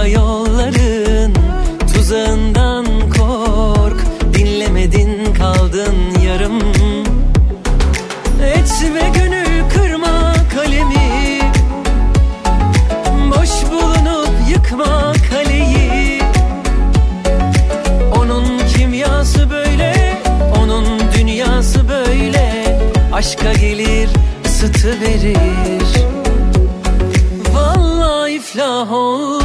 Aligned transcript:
Başka 0.00 0.20
yolların 0.20 1.34
tuzağından 1.94 2.86
kork. 3.18 4.00
Dinlemedin 4.34 5.34
kaldın 5.34 5.94
yarım. 6.26 6.58
Etme 8.44 9.12
gönül 9.14 9.70
kırma 9.74 10.34
kalemi. 10.54 11.40
Boş 13.30 13.70
bulunup 13.72 14.30
yıkma 14.50 15.12
kaleyi. 15.30 16.22
Onun 18.18 18.44
kimyası 18.76 19.50
böyle, 19.50 20.18
onun 20.62 20.86
dünyası 21.18 21.88
böyle. 21.88 22.78
Aşka 23.12 23.52
gelir, 23.52 24.08
ısıtı 24.46 25.00
verir 25.00 25.70
iflah 28.50 28.92
olmaz 28.92 29.39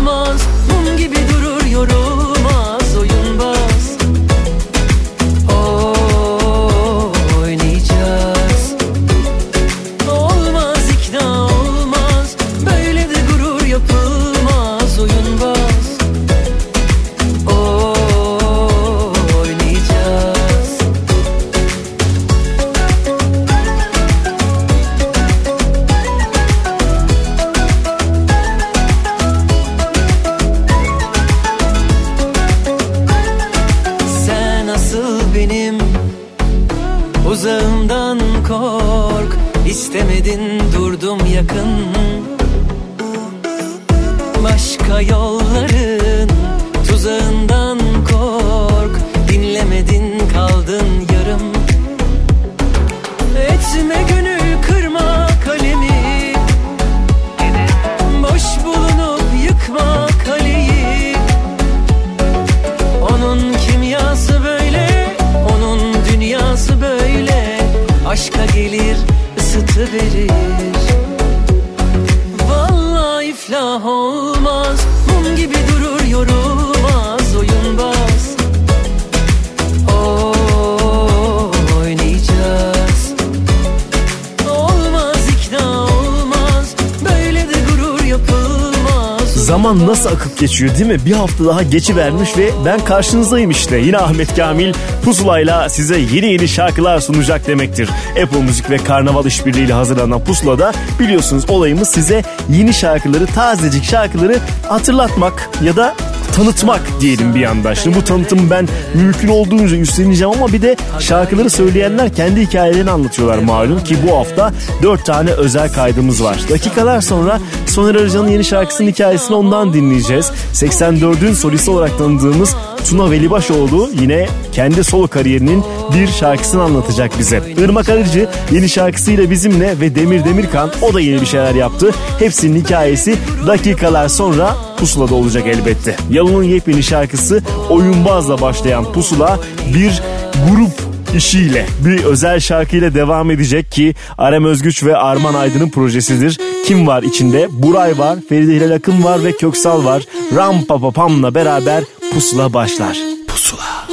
Geçiyor 90.40 90.76
değil 90.78 90.86
mi? 90.86 91.06
Bir 91.06 91.12
hafta 91.12 91.46
daha 91.46 91.64
geçivermiş 91.64 92.38
ve 92.38 92.50
ben 92.66 92.80
karşınızdayım 92.86 93.52
işte. 93.52 93.78
Yine 93.78 93.98
Ahmet 93.98 94.36
Kamil 94.36 94.74
Pusula'yla 95.04 95.70
size 95.70 96.00
yeni 96.00 96.26
yeni 96.26 96.48
şarkılar 96.48 97.00
sunacak 97.00 97.48
demektir. 97.48 97.90
Apple 98.24 98.42
Müzik 98.42 98.70
ve 98.70 98.78
Karnaval 98.78 99.26
işbirliğiyle 99.26 99.74
hazırlanan 99.74 100.24
Pusula'da 100.24 100.74
biliyorsunuz 101.00 101.50
olayımız 101.50 101.90
size 101.90 102.24
yeni 102.50 102.74
şarkıları, 102.74 103.26
tazecik 103.26 103.84
şarkıları 103.84 104.40
hatırlatmak 104.68 105.50
ya 105.64 105.76
da 105.76 105.96
tanıtmak 106.36 106.82
diyelim 107.02 107.36
bir 107.36 107.40
yandan. 107.40 107.74
Şimdi 107.74 107.98
bu 107.98 108.04
tanıtımı 108.04 108.50
ben 108.50 108.68
mümkün 108.94 109.28
olduğunca 109.28 109.78
üstleneceğim 109.78 110.34
ama 110.34 110.54
bir 110.54 110.62
de 110.62 110.76
şarkıları 111.00 111.50
söyleyenler 111.50 112.16
kendi 112.16 112.42
hikayelerini 112.42 112.92
anlatıyorlar 112.92 113.38
malum 113.38 113.84
ki 113.84 113.98
bu 114.08 114.18
hafta 114.18 114.54
4 114.84 115.06
tane 115.06 115.32
özel 115.32 115.74
kaydımız 115.74 116.24
var. 116.24 116.38
Dakikalar 116.50 117.02
sonra 117.02 117.40
Soner 117.66 117.96
Arıcan'ın 117.96 118.28
yeni 118.28 118.44
şarkısının 118.44 118.88
hikayesini 118.88 119.36
ondan 119.36 119.74
dinleyeceğiz. 119.74 120.32
84'ün 120.54 121.34
solisti 121.34 121.72
olarak 121.72 121.98
tanıdığımız 121.98 122.56
Tuna 122.90 123.12
Velibaşoğlu 123.12 123.90
yine 124.02 124.28
kendi 124.52 124.84
solo 124.84 125.08
kariyerinin 125.08 125.64
bir 125.94 126.08
şarkısını 126.08 126.64
anlatacak 126.64 127.20
bize. 127.20 127.42
Irmak 127.58 127.90
Arıcı 127.90 128.30
yeni 128.52 128.70
şarkısıyla 128.70 129.30
bizimle 129.30 129.80
ve 129.82 129.96
Demir 129.96 130.26
Demirkan 130.26 130.72
o 130.82 130.94
da 130.94 131.02
yeni 131.02 131.22
bir 131.22 131.26
şeyler 131.26 131.56
yaptı. 131.56 131.92
Hepsinin 132.20 132.64
hikayesi 132.64 133.16
dakikalar 133.48 134.08
sonra 134.08 134.56
Pusula'da 134.78 135.16
olacak 135.16 135.48
elbette. 135.48 135.96
Yalın'ın 136.10 136.44
yepyeni 136.44 136.84
şarkısı 136.84 137.44
Oyunbaz'la 137.70 138.42
başlayan 138.42 138.94
Pusula 138.94 139.40
bir 139.74 140.02
grup 140.50 140.96
işiyle 141.16 141.66
bir 141.86 142.04
özel 142.04 142.40
şarkıyla 142.40 142.94
devam 142.94 143.32
edecek 143.32 143.72
ki 143.72 143.96
Arem 144.18 144.46
Özgüç 144.46 144.84
ve 144.84 144.98
Arman 144.98 145.34
Aydın'ın 145.34 145.70
projesidir. 145.70 146.40
Kim 146.66 146.88
var 146.88 147.04
içinde? 147.04 147.48
Buray 147.52 147.98
var, 147.98 148.20
Feride 148.30 148.52
Hilal 148.52 148.76
Akın 148.76 149.04
var 149.04 149.24
ve 149.24 149.32
Köksal 149.32 149.86
var. 149.86 150.04
Ram 150.36 150.64
Pa 150.64 150.78
Pa 150.78 150.92
Pam'la 150.92 151.36
beraber 151.36 151.84
Pusula 152.14 152.54
başlar. 152.54 152.98
Pusula. 153.28 153.88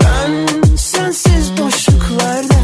Ben 0.00 0.46
sensiz 0.76 1.58
boşluklarda 1.58 2.60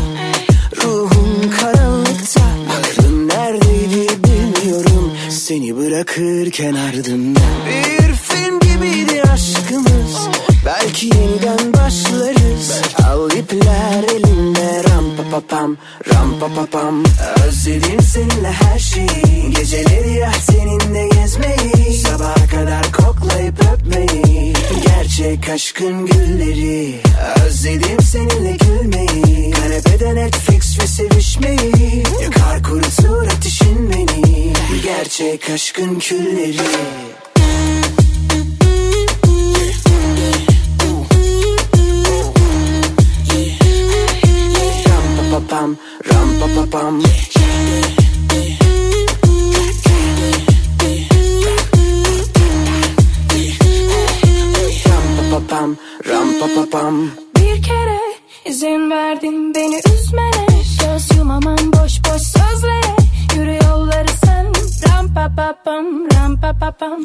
Ruhum 0.85 1.51
karanlıkta. 1.61 2.41
Aklım 2.79 3.29
neredeydi 3.29 4.09
bilmiyorum. 4.25 5.13
Seni 5.31 5.77
bırakırken 5.77 6.75
ardımda 6.75 7.41
Bir 7.67 8.15
film 8.15 8.61
gibiydi 8.61 9.23
aşkımız. 9.33 10.29
Belki 10.67 11.07
yeniden 11.07 11.73
başlarız. 11.75 12.73
Al 13.11 13.31
ipler 13.31 14.03
elimde 14.17 14.83
Ram 14.91 15.05
pa 15.17 15.23
pa 15.31 15.47
pam 15.57 15.77
Ram 16.15 16.41
pa 16.41 16.47
pa 16.55 16.67
pam 16.67 17.03
Özledim 17.49 18.01
seninle 18.03 18.53
her 18.53 18.79
şeyi. 18.79 19.51
Geceleri 19.51 20.15
ya 20.15 20.33
seninle 20.33 21.09
gezmeyi. 21.09 21.99
Sabaha 21.99 22.47
kadar 22.47 22.83
koklayıp 22.93 23.08
öpmeyi 23.89 24.53
Gerçek 24.87 25.49
aşkın 25.49 26.07
gülleri. 26.07 26.95
Özledim 27.47 28.01
seninle 28.03 28.57
gülmeyi 28.57 29.51
Kanepede 29.51 30.15
Netflix 30.15 30.79
ve 30.81 30.87
sevişmeyi. 30.87 32.05
Yakar 32.23 32.63
kurutur 32.63 33.27
ateşin 33.27 33.91
beni 33.91 34.53
Gerçek 34.83 35.51
aşkın 35.51 35.99
külleri. 35.99 36.59
Ram 44.89 45.17
pa 45.17 45.39
pa 45.39 45.47
pam, 45.49 45.77
ram 46.13 46.41
pa 46.41 46.47
pa 46.47 46.71
pam. 46.71 46.95
Ram 46.95 47.03
pa 47.03 47.98
pam, 55.49 55.77
ram 56.09 56.29
pa 56.41 56.47
pa 56.55 56.65
pam. 56.73 57.11
Bir 57.37 57.63
kere 57.63 58.01
izin 58.45 58.91
verdin 58.91 59.55
beni 59.55 59.81
üzmene. 59.95 60.47
Göz 60.81 61.19
yumamam 61.19 61.73
boş 61.73 61.93
boş 62.05 62.23
sözlere. 62.23 62.97
Yürü 63.37 63.59
yolları 63.65 64.13
sen 64.25 64.47
Ram 64.89 65.15
pa 65.15 65.29
pa 65.37 65.55
pam 65.65 65.87
ram 66.13 66.41
pa 66.41 66.53
pa 66.61 66.71
pam. 66.71 67.03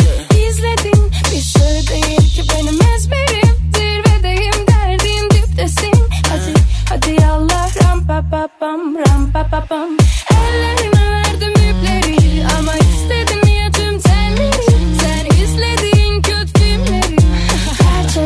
İzledin 0.49 1.11
bir 1.31 1.41
şey 1.41 1.87
değil 1.89 2.35
ki 2.35 2.41
benim 2.53 2.79
ezberim. 2.95 3.71
Zirvedeyim 3.75 4.67
derdin 4.67 5.29
diptesin. 5.29 6.03
Hadi 6.29 6.53
hadi 6.89 7.21
yallah 7.21 7.83
ram 7.83 8.07
pa 8.07 8.23
pa 8.31 8.47
pam 8.59 8.95
ram 8.95 9.31
pa 9.33 9.43
pa 9.51 9.65
pam. 9.69 9.89
Ellerime 10.31 11.11
ver 11.11 11.33
Seversin 12.43 12.82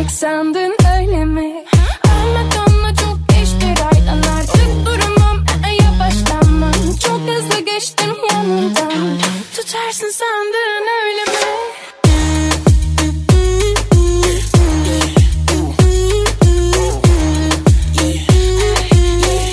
Sandın 0.09 0.75
öyle 0.97 1.25
mi? 1.25 1.65
Anlatanla 2.09 2.95
çok 2.95 3.29
geçti 3.29 3.65
raydan 3.67 4.21
Artık 4.37 4.85
durumum 4.85 5.45
yavaşlanmam 5.81 6.95
Çok 7.03 7.19
hızlı 7.19 7.59
geçtim 7.65 8.15
yanından 8.31 9.17
Tutarsın 9.55 10.09
sandın 10.09 10.87
öyle 11.05 11.23
mi? 11.23 11.37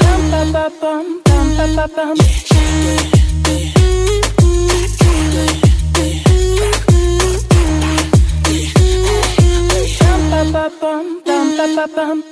Bam 0.03 0.33
bam 0.33 0.73
bam 0.83 1.05
bam 1.27 1.59
bam 1.59 1.77
bam 1.77 1.91
bam 1.97 2.17
pam. 10.53 12.23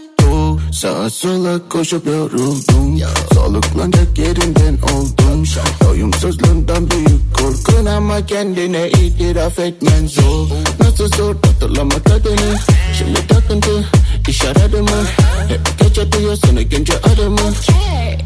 Sağa 0.72 1.10
sola 1.10 1.68
koşup 1.68 2.06
yoruldum 2.06 3.00
Soluklanacak 3.34 4.18
yerinden 4.18 4.78
oldum 4.94 5.44
Doyumsuzluğundan 5.84 6.90
büyük 6.90 7.34
korkun 7.34 7.86
ama 7.86 8.26
kendine 8.26 8.88
itiraf 8.88 9.58
etmen 9.58 10.06
zor. 10.06 10.46
Nasıl 10.80 11.08
zor 11.08 11.34
hatırlamak 11.34 12.10
adını 12.10 12.56
Şimdi 12.98 13.26
takıntı 13.26 13.84
iş 14.28 14.44
aradı 14.44 14.82
mı 14.82 15.04
Hep 15.48 15.60
atıyor 16.22 16.36
seni 16.44 16.68
gence 16.68 16.92
adımı 16.98 17.52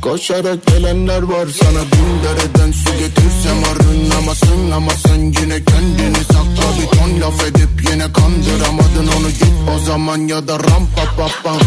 Koşarak 0.02 0.66
gelenler 0.66 1.22
var 1.22 1.46
sana 1.62 1.82
bin 1.82 2.22
dereden 2.24 2.72
su 2.72 2.98
getirsem 2.98 3.64
arınamazsın 3.64 4.70
Ama 4.70 4.90
sen 5.06 5.18
yine 5.18 5.64
kendini 5.64 6.24
sakla 6.24 6.66
bir 6.80 6.98
ton 6.98 7.20
laf 7.20 7.44
edip 7.44 7.90
yine 7.90 8.12
kandıramadın 8.12 9.08
onu 9.18 9.28
git 9.28 9.52
o 9.76 9.78
zaman 9.78 10.18
ya 10.18 10.48
da 10.48 10.54
ram 10.54 10.86
pa 10.96 11.04
pa 11.16 11.28
pam 11.44 11.58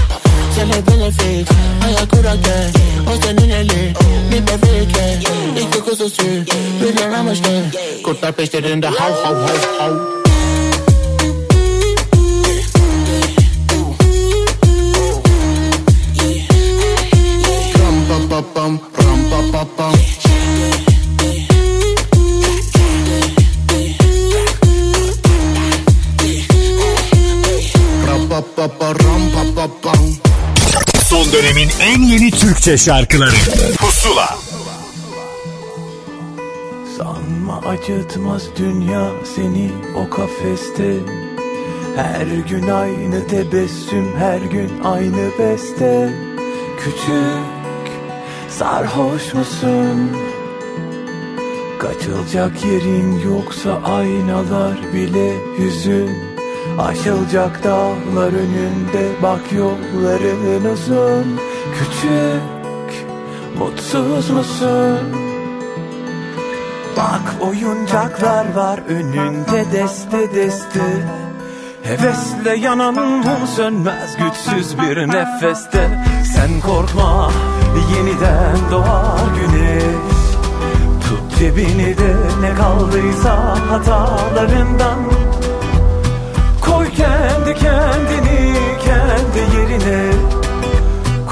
Seni 0.56 0.88
benefit 0.88 1.50
ayak 1.86 2.12
kurarken 2.12 2.72
o 3.14 3.26
senin 3.26 3.50
eli 3.50 3.94
bir 4.31 4.48
bebek 4.48 4.98
İki 5.62 5.80
kuzusu 5.80 6.24
bir 6.84 7.02
yaramıştı 7.02 7.72
Kurtlar 8.04 8.31
peşlerinde 8.31 8.88
hav 8.88 9.14
hav 9.24 9.36
hav 9.36 9.80
hav 9.80 10.29
Ram 18.19 18.27
pa 18.27 18.42
pa 18.42 18.54
pam, 18.54 18.80
ram 19.00 19.21
pa 19.31 19.39
pa 19.51 19.63
pam. 19.77 19.94
Ram 28.07 28.27
pa 28.27 28.39
pa 28.56 28.68
pa, 28.68 28.88
ram 29.00 29.24
pa 29.31 29.44
pa 29.56 29.68
pam. 29.81 30.04
Son 31.10 31.31
dönemin 31.31 31.69
en 31.81 32.01
yeni 32.01 32.31
Türkçe 32.31 32.77
şarkıları 32.77 33.36
Pusula 33.77 34.38
Sanma 36.98 37.62
acıtmaz 37.68 38.44
dünya 38.57 39.12
seni 39.36 39.71
o 39.95 40.10
kafeste 40.10 40.95
Her 41.95 42.27
gün 42.50 42.68
aynı 42.68 43.27
tebessüm 43.27 44.16
her 44.18 44.42
gün 44.42 44.71
aynı 44.83 45.30
beste 45.39 46.13
Küçük 46.80 47.59
sarhoş 48.50 49.34
musun? 49.34 50.12
Kaçılacak 51.80 52.66
yerin 52.66 53.19
yoksa 53.19 53.81
aynalar 53.84 54.78
bile 54.94 55.34
hüzün 55.57 56.10
Aşılacak 56.80 57.63
dağlar 57.63 58.34
önünde 58.34 59.07
bak 59.24 59.42
yolların 59.51 60.66
uzun 60.66 61.40
Küçük 61.74 63.07
mutsuz 63.60 64.30
musun? 64.30 65.00
Bak 66.98 67.36
oyuncaklar 67.42 68.54
var 68.56 68.80
önünde 68.88 69.66
deste 69.72 70.36
deste 70.36 71.07
Hevesle 71.84 72.56
yanan 72.56 72.94
mum 72.94 73.48
sönmez 73.56 74.18
güçsüz 74.18 74.80
bir 74.80 75.07
nefeste 75.07 76.09
Sen 76.40 76.62
korkma 76.62 77.32
yeniden 77.96 78.72
doğar 78.72 79.28
güneş. 79.40 79.84
Tut 81.08 81.40
cebini 81.40 81.98
de 81.98 82.16
ne 82.42 82.54
kaldıysa 82.56 83.56
hatalarından. 83.70 85.00
Koy 86.62 86.90
kendi 86.90 87.60
kendini 87.60 88.54
kendi 88.86 89.58
yerine. 89.58 90.12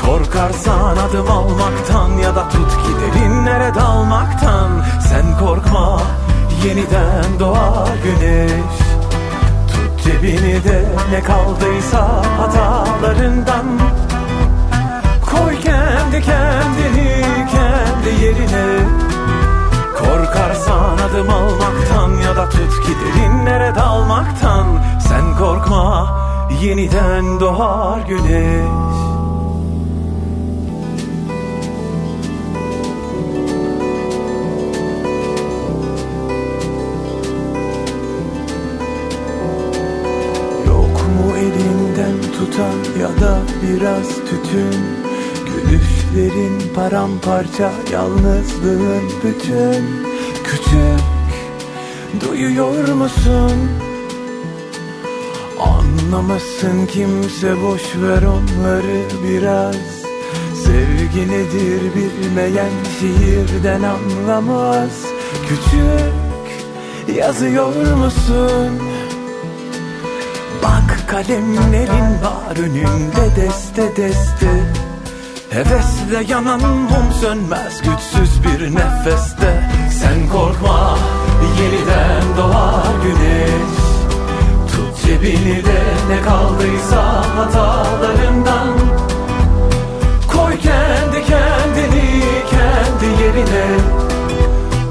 Korkarsan 0.06 0.98
adım 0.98 1.32
almaktan 1.32 2.18
ya 2.24 2.36
da 2.36 2.50
tut 2.50 2.72
ki 2.72 2.92
derinlere 3.02 3.76
dalmaktan. 3.76 4.70
Sen 5.10 5.40
korkma 5.40 6.02
yeniden 6.66 7.40
doğar 7.40 7.90
güneş. 8.04 8.78
Tut 9.68 10.04
cebini 10.04 10.64
de 10.64 10.86
ne 11.12 11.22
kaldıysa 11.22 12.24
hatalarından 12.38 13.66
Koy 15.38 15.56
kendi 15.60 16.22
kendini 16.22 17.12
kendi 17.52 18.24
yerine. 18.24 18.68
Korkarsan 20.00 20.98
adım 20.98 21.30
almaktan 21.30 22.12
ya 22.26 22.36
da 22.36 22.50
tut 22.50 22.86
ki 22.86 22.94
derinlere 23.02 23.76
dalmaktan. 23.76 24.68
Sen 25.08 25.38
korkma 25.38 26.18
yeniden 26.62 27.40
doğar 27.40 28.00
güneş. 28.00 28.88
Tutan 42.38 43.00
ya 43.02 43.22
da 43.22 43.40
biraz 43.64 44.08
tütün 44.08 45.07
Gülüşlerin 45.70 46.74
paramparça 46.76 47.72
yalnızlığın 47.92 49.12
bütün 49.24 49.86
Küçük 50.44 51.02
duyuyor 52.22 52.88
musun? 52.88 53.70
Anlamasın 55.60 56.86
kimse 56.86 57.62
boş 57.62 57.82
ver 57.96 58.24
onları 58.24 59.02
biraz 59.24 59.76
Sevgi 60.66 61.32
nedir 61.32 61.82
bilmeyen 61.96 62.72
şiirden 63.00 63.82
anlamaz 63.84 65.06
Küçük 65.48 67.18
yazıyor 67.18 67.94
musun? 67.96 68.72
Bak 70.64 71.08
kalemlerin 71.08 72.22
var 72.24 72.58
önünde 72.58 73.36
deste 73.36 73.96
deste 73.98 74.77
Hevesle 75.58 76.34
yanan 76.34 76.62
mum 76.62 77.12
sönmez 77.22 77.82
güçsüz 77.82 78.44
bir 78.44 78.76
nefeste. 78.76 79.70
Sen 79.92 80.30
korkma 80.30 80.98
yeniden 81.60 82.38
doğar 82.38 82.94
güneş. 83.04 83.78
Tut 84.72 85.06
cebini 85.06 85.66
de 85.66 85.82
ne 86.10 86.22
kaldıysa 86.22 87.24
hatalarından. 87.36 88.68
Koy 90.28 90.58
kendi 90.58 91.26
kendini 91.26 92.22
kendi 92.50 93.24
yerine. 93.24 93.68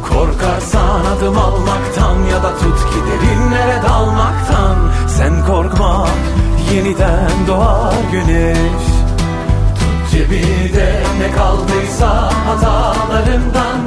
Korkarsan 0.08 1.04
adım 1.04 1.38
almaktan 1.38 2.22
ya 2.32 2.42
da 2.42 2.58
tut 2.58 2.78
ki 2.78 2.98
derinlere 3.06 3.82
dalmaktan. 3.88 4.76
Sen 5.08 5.46
korkma 5.46 6.08
yeniden 6.72 7.46
doğar 7.46 7.94
güneş 8.12 8.95
Tut 10.16 10.22
cebini 10.22 10.74
de 10.74 11.02
ne 11.18 11.32
kaldıysa 11.36 12.30
hatalarından. 12.46 13.80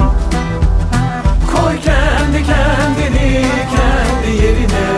Koy 1.51 1.79
kendi 1.81 2.43
kendini 2.45 3.45
kendi 3.75 4.43
yerine. 4.43 4.89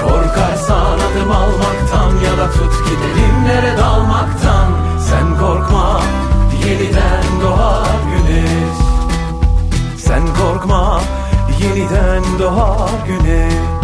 Korkarsan 0.00 0.98
adım 0.98 1.32
almaktan 1.32 2.10
ya 2.24 2.38
da 2.38 2.50
tut 2.50 2.84
ki 2.84 2.94
derinlere 3.02 3.78
dalmaktan. 3.78 4.72
Sen 5.10 5.38
korkma 5.38 6.00
yeniden 6.66 7.40
doğar 7.42 8.00
güneş. 8.10 8.76
Sen 9.98 10.22
korkma 10.34 11.00
yeniden 11.62 12.22
doğar 12.38 12.90
güneş 13.06 13.79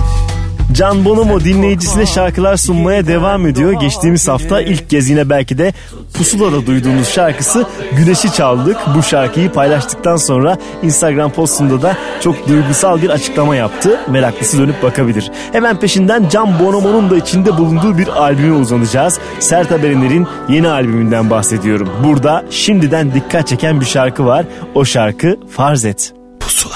Can 0.76 1.04
Bonomo 1.04 1.40
dinleyicisine 1.40 2.06
şarkılar 2.06 2.56
sunmaya 2.56 3.06
devam 3.06 3.46
ediyor. 3.46 3.72
Geçtiğimiz 3.72 4.28
hafta 4.28 4.60
ilk 4.60 4.90
kez 4.90 5.10
yine 5.10 5.30
belki 5.30 5.58
de 5.58 5.72
Pusula'da 6.14 6.66
duyduğumuz 6.66 7.08
şarkısı 7.08 7.66
Güneş'i 7.92 8.32
çaldık. 8.32 8.76
Bu 8.96 9.02
şarkıyı 9.02 9.52
paylaştıktan 9.52 10.16
sonra 10.16 10.58
Instagram 10.82 11.30
postunda 11.32 11.82
da 11.82 11.96
çok 12.20 12.48
duygusal 12.48 13.02
bir 13.02 13.10
açıklama 13.10 13.56
yaptı. 13.56 14.00
Meraklısı 14.08 14.58
dönüp 14.58 14.82
bakabilir. 14.82 15.30
Hemen 15.52 15.80
peşinden 15.80 16.28
Can 16.28 16.58
Bonomo'nun 16.58 17.10
da 17.10 17.16
içinde 17.16 17.58
bulunduğu 17.58 17.98
bir 17.98 18.08
albüme 18.08 18.56
uzanacağız. 18.56 19.18
Sert 19.40 19.70
Haberler'in 19.70 20.26
yeni 20.48 20.68
albümünden 20.68 21.30
bahsediyorum. 21.30 21.90
Burada 22.04 22.44
şimdiden 22.50 23.14
dikkat 23.14 23.48
çeken 23.48 23.80
bir 23.80 23.86
şarkı 23.86 24.26
var. 24.26 24.46
O 24.74 24.84
şarkı 24.84 25.36
Farz 25.50 25.84
Et. 25.84 26.14
Pusula 26.40 26.74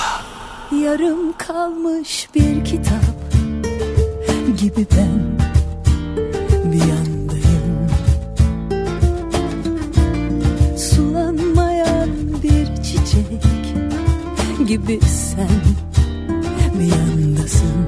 Yarım 0.72 1.32
kalmış 1.38 2.28
bir 2.34 2.64
kitap 2.64 3.19
gibi 4.60 4.86
ben 4.96 5.38
bir 6.72 6.78
yandayım 6.78 7.88
Sulanmayan 10.76 12.08
bir 12.42 12.82
çiçek 12.82 13.42
gibi 14.68 15.00
sen 15.00 15.48
bir 16.78 16.84
yandasın 16.84 17.86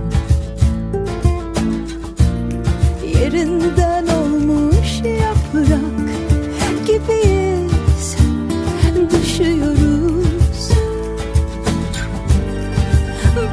Yerinden 3.20 4.06
olmuş 4.06 5.02
yaprak 5.04 6.08
gibiyiz. 6.86 8.16
Düşüyoruz. 9.12 10.70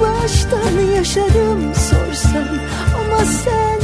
Baştan 0.02 0.80
yaşarım 0.96 1.76
sorsan 1.76 2.69
sen 3.30 3.80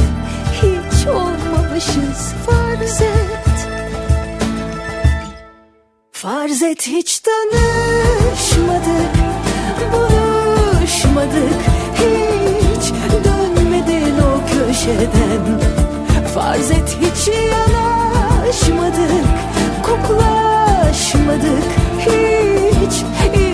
hiç 0.52 1.06
olmamışız. 1.06 2.34
Farz 2.46 3.00
et. 3.00 3.68
Farz 6.12 6.62
et 6.62 6.86
hiç 6.86 7.18
tanışmadık 7.18 8.06
Buluşmadık. 9.92 11.60
Hiç 11.94 12.92
dönmedin 13.24 14.18
o 14.18 14.40
köşeden. 14.46 15.60
Farz 16.34 16.70
et 16.70 16.96
hiç 17.00 17.28
yanaşmadık 17.28 19.26
Koklaşmadık. 19.82 21.64
Hiç 22.00 23.04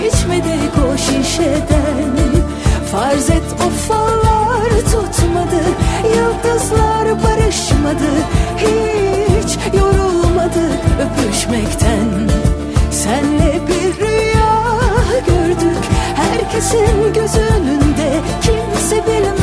içmedik 0.06 0.74
o 0.88 0.98
şişeden. 0.98 2.12
Farz 2.92 3.30
et 3.30 3.42
o 3.66 3.70
fallar 3.70 4.41
tutmadı 4.80 5.62
Yıldızlar 6.16 7.22
barışmadı 7.24 8.10
Hiç 8.56 9.58
yorulmadık 9.80 10.80
öpüşmekten. 11.02 12.30
Senle 12.90 13.60
bir 13.68 14.00
rüya 14.00 14.62
gördük 15.26 15.84
Herkesin 16.14 17.12
göz 17.14 17.34
önünde 17.36 18.20
Kimse 18.42 19.06
bilmez 19.06 19.41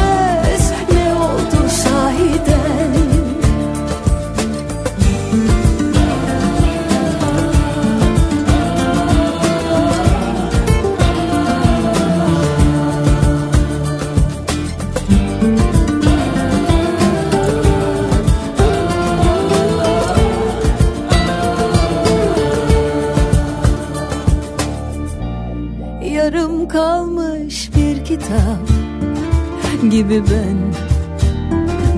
gibi 30.00 30.24
ben 30.32 30.58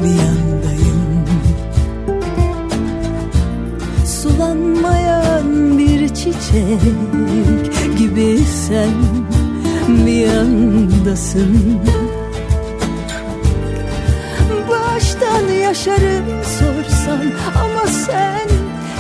bir 0.04 0.10
yandayım. 0.10 1.26
Sulanmayan 4.06 5.78
bir 5.78 6.08
çiçek 6.08 7.98
gibi 7.98 8.40
sen 8.68 8.94
bir 9.88 10.12
yandasın. 10.12 11.80
Baştan 14.70 15.54
yaşarım 15.54 16.26
sorsan 16.60 17.32
ama 17.56 17.88
sen 17.88 18.48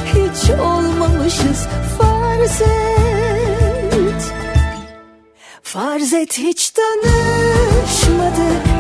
hiç 0.05 0.59
olmamışız 0.59 1.67
farz 1.97 2.61
et. 2.61 4.33
Farz 5.61 6.13
et 6.13 6.37
hiç 6.37 6.69
tanışmadık 6.69 8.70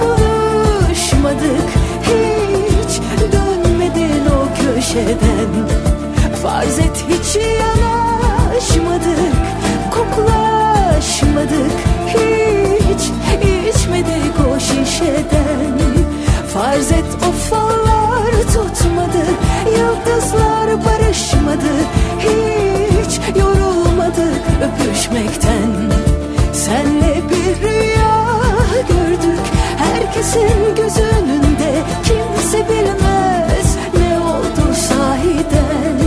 Buluşmadık. 0.00 1.68
Hiç 2.02 3.00
dönmedin 3.32 4.26
o 4.26 4.48
köşeden. 4.54 5.50
Farz 6.42 6.78
et 6.78 7.04
hiç 7.08 7.36
yanaşmadık 7.36 9.34
Koklaşmadık. 9.90 11.72
Hiç 12.08 13.02
içmedik 13.68 14.34
o 14.54 14.60
şişeden. 14.60 15.78
Farz 16.54 16.92
et 16.92 17.04
o 17.28 17.32
fallar 17.32 18.42
tutmadı 18.54 19.24
Yıldızlar 19.78 20.84
barışmadı. 20.84 21.72
Hiç 22.18 23.20
yorulmadık 23.36 24.42
öpüşmekten. 24.62 25.70
Senle 26.52 27.22
bir 27.30 27.77
Herkesin 30.08 30.74
göz 30.76 30.96
önünde 30.98 31.82
Kimse 32.04 32.68
bilmez 32.68 33.76
ne 33.98 34.18
oldu 34.18 34.74
sahiden 34.74 35.98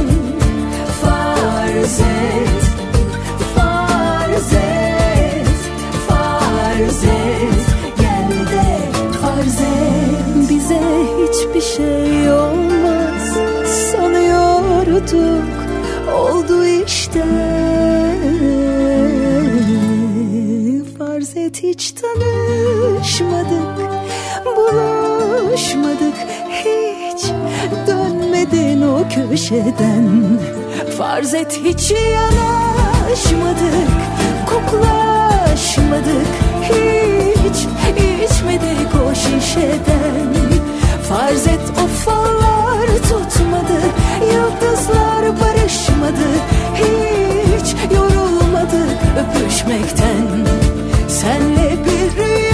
Farz 1.02 2.00
et 2.00 2.61
köşeden. 29.16 30.40
Farz 30.98 31.34
et 31.34 31.60
hiç 31.64 31.92
yanaşmadık 31.92 33.90
Koklaşmadık 34.46 36.28
Hiç 36.64 37.58
içmedik 38.26 38.92
o 39.08 39.16
şişeden. 39.16 40.34
Farz 41.10 41.48
et 41.48 41.60
o 41.84 41.88
fallar 41.88 42.88
tutmadı 42.88 43.80
Yıldızlar 44.34 45.24
barışmadı 45.42 46.28
Hiç 46.76 47.76
yorulmadık 47.96 48.98
öpüşmekten. 49.20 50.48
Senle 51.08 51.76
bir 51.86 52.16
rüya 52.18 52.51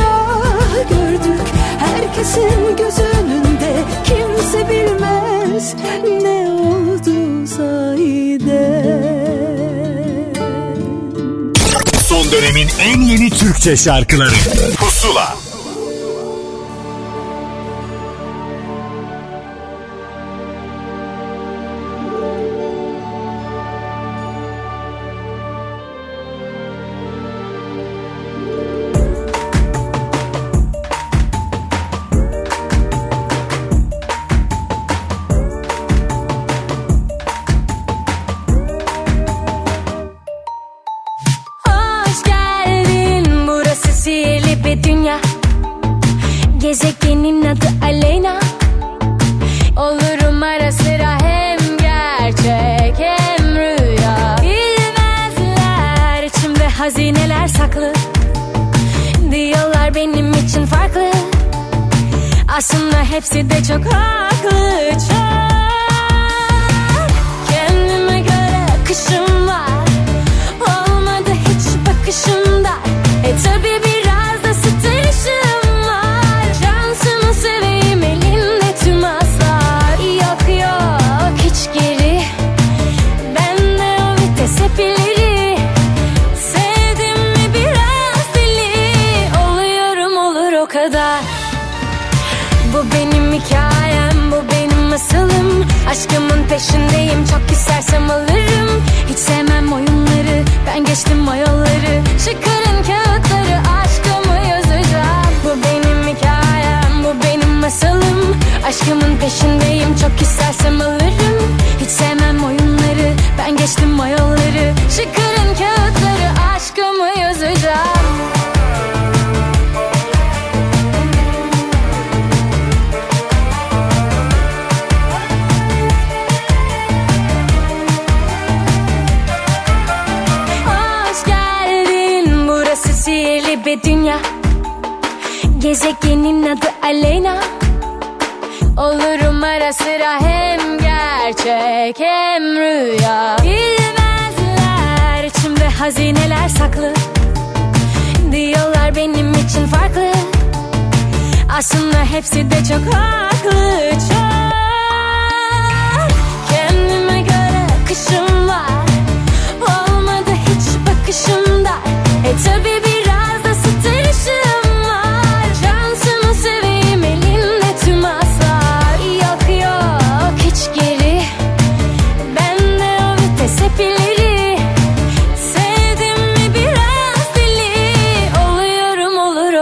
gördük. 0.84 1.48
Herkesin 1.80 2.78
göz 2.78 3.00
önünde 3.00 3.84
Kimse 4.04 4.70
bilmez 4.70 5.76
ne 6.24 6.52
oldu 6.52 7.48
sahiden 7.48 8.98
Son 12.08 12.32
dönemin 12.32 12.68
en 12.80 13.02
yeni 13.02 13.30
Türkçe 13.30 13.78
şarkıları. 13.78 14.36
Pusula 14.78 15.47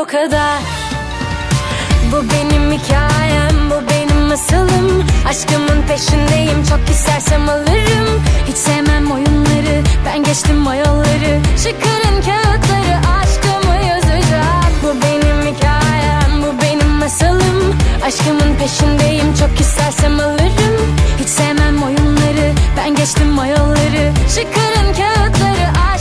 kadar. 0.07 0.59
Bu 2.11 2.23
benim 2.29 2.71
hikayem, 2.71 3.69
bu 3.69 3.89
benim 3.89 4.21
masalım 4.27 5.05
Aşkımın 5.27 5.81
peşindeyim, 5.81 6.63
çok 6.69 6.89
istersem 6.89 7.49
alırım. 7.49 8.23
Hiç 8.47 8.57
sevmem 8.57 9.11
oyunları, 9.11 9.83
ben 10.05 10.23
geçtim 10.23 10.67
o 10.67 10.73
yolları 10.73 11.41
Çıkarın 11.63 12.21
kağıtları, 12.21 12.95
aşkımı 13.19 13.75
yazacağım. 13.87 14.73
Bu 14.83 14.95
benim 15.01 15.55
hikayem, 15.55 16.43
bu 16.43 16.61
benim 16.61 16.89
masalım 16.89 17.75
Aşkımın 18.05 18.55
peşindeyim, 18.59 19.35
çok 19.39 19.59
istersem 19.59 20.19
alırım. 20.19 20.95
Hiç 21.19 21.29
sevmem 21.29 21.83
oyunları, 21.83 22.53
ben 22.77 22.95
geçtim 22.95 23.39
o 23.39 23.45
yolları 23.45 24.13
Çıkarın 24.35 24.93
kağıtları, 24.93 25.67
aşkımı 25.69 25.94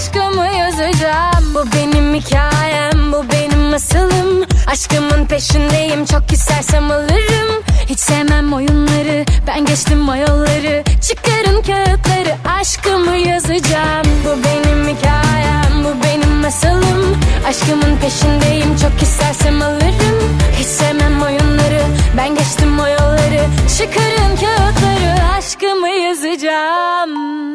yazacağım 0.59 1.55
Bu 1.55 1.65
benim 1.77 2.15
hikayem, 2.15 3.13
bu 3.13 3.25
benim 3.33 3.61
masalım 3.71 4.45
Aşkımın 4.67 5.27
peşindeyim 5.27 6.05
çok 6.05 6.33
istersem 6.33 6.91
alırım. 6.91 7.63
Hiç 7.87 7.99
sevmem 7.99 8.53
oyunları 8.53 9.25
ben 9.47 9.65
geçtim 9.65 10.09
o 10.09 10.15
yolları 10.15 10.85
Çıkarın 11.09 11.63
kağıtları 11.63 12.37
aşkımı 12.61 13.17
yazacağım. 13.17 14.07
Bu 14.25 14.45
benim 14.45 14.97
hikayem 14.97 15.85
bu 15.85 16.05
benim 16.05 16.31
masalım 16.31 17.17
Aşkımın 17.49 17.97
peşindeyim 17.97 18.77
çok 18.77 19.03
istersem 19.03 19.63
alırım. 19.63 20.39
Hiç 20.59 20.67
sevmem 20.67 21.23
oyunları 21.23 21.83
ben 22.17 22.35
geçtim 22.35 22.81
o 22.81 22.87
yolları 22.87 23.47
Çıkarın 23.79 24.37
kağıtları 24.37 25.37
aşkımı 25.39 25.89
yazacağım 25.89 27.55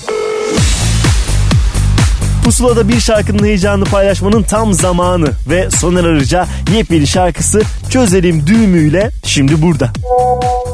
Pusula'da 2.43 2.87
bir 2.87 2.99
şarkının 2.99 3.43
heyecanını 3.45 3.85
paylaşmanın 3.85 4.43
tam 4.43 4.73
zamanı 4.73 5.27
ve 5.49 5.69
Soner 5.71 6.03
Arıca 6.03 6.45
yepyeni 6.75 7.07
şarkısı 7.07 7.61
Çözelim 7.89 8.47
düğümüyle 8.47 9.09
şimdi 9.25 9.61
burada. 9.61 9.89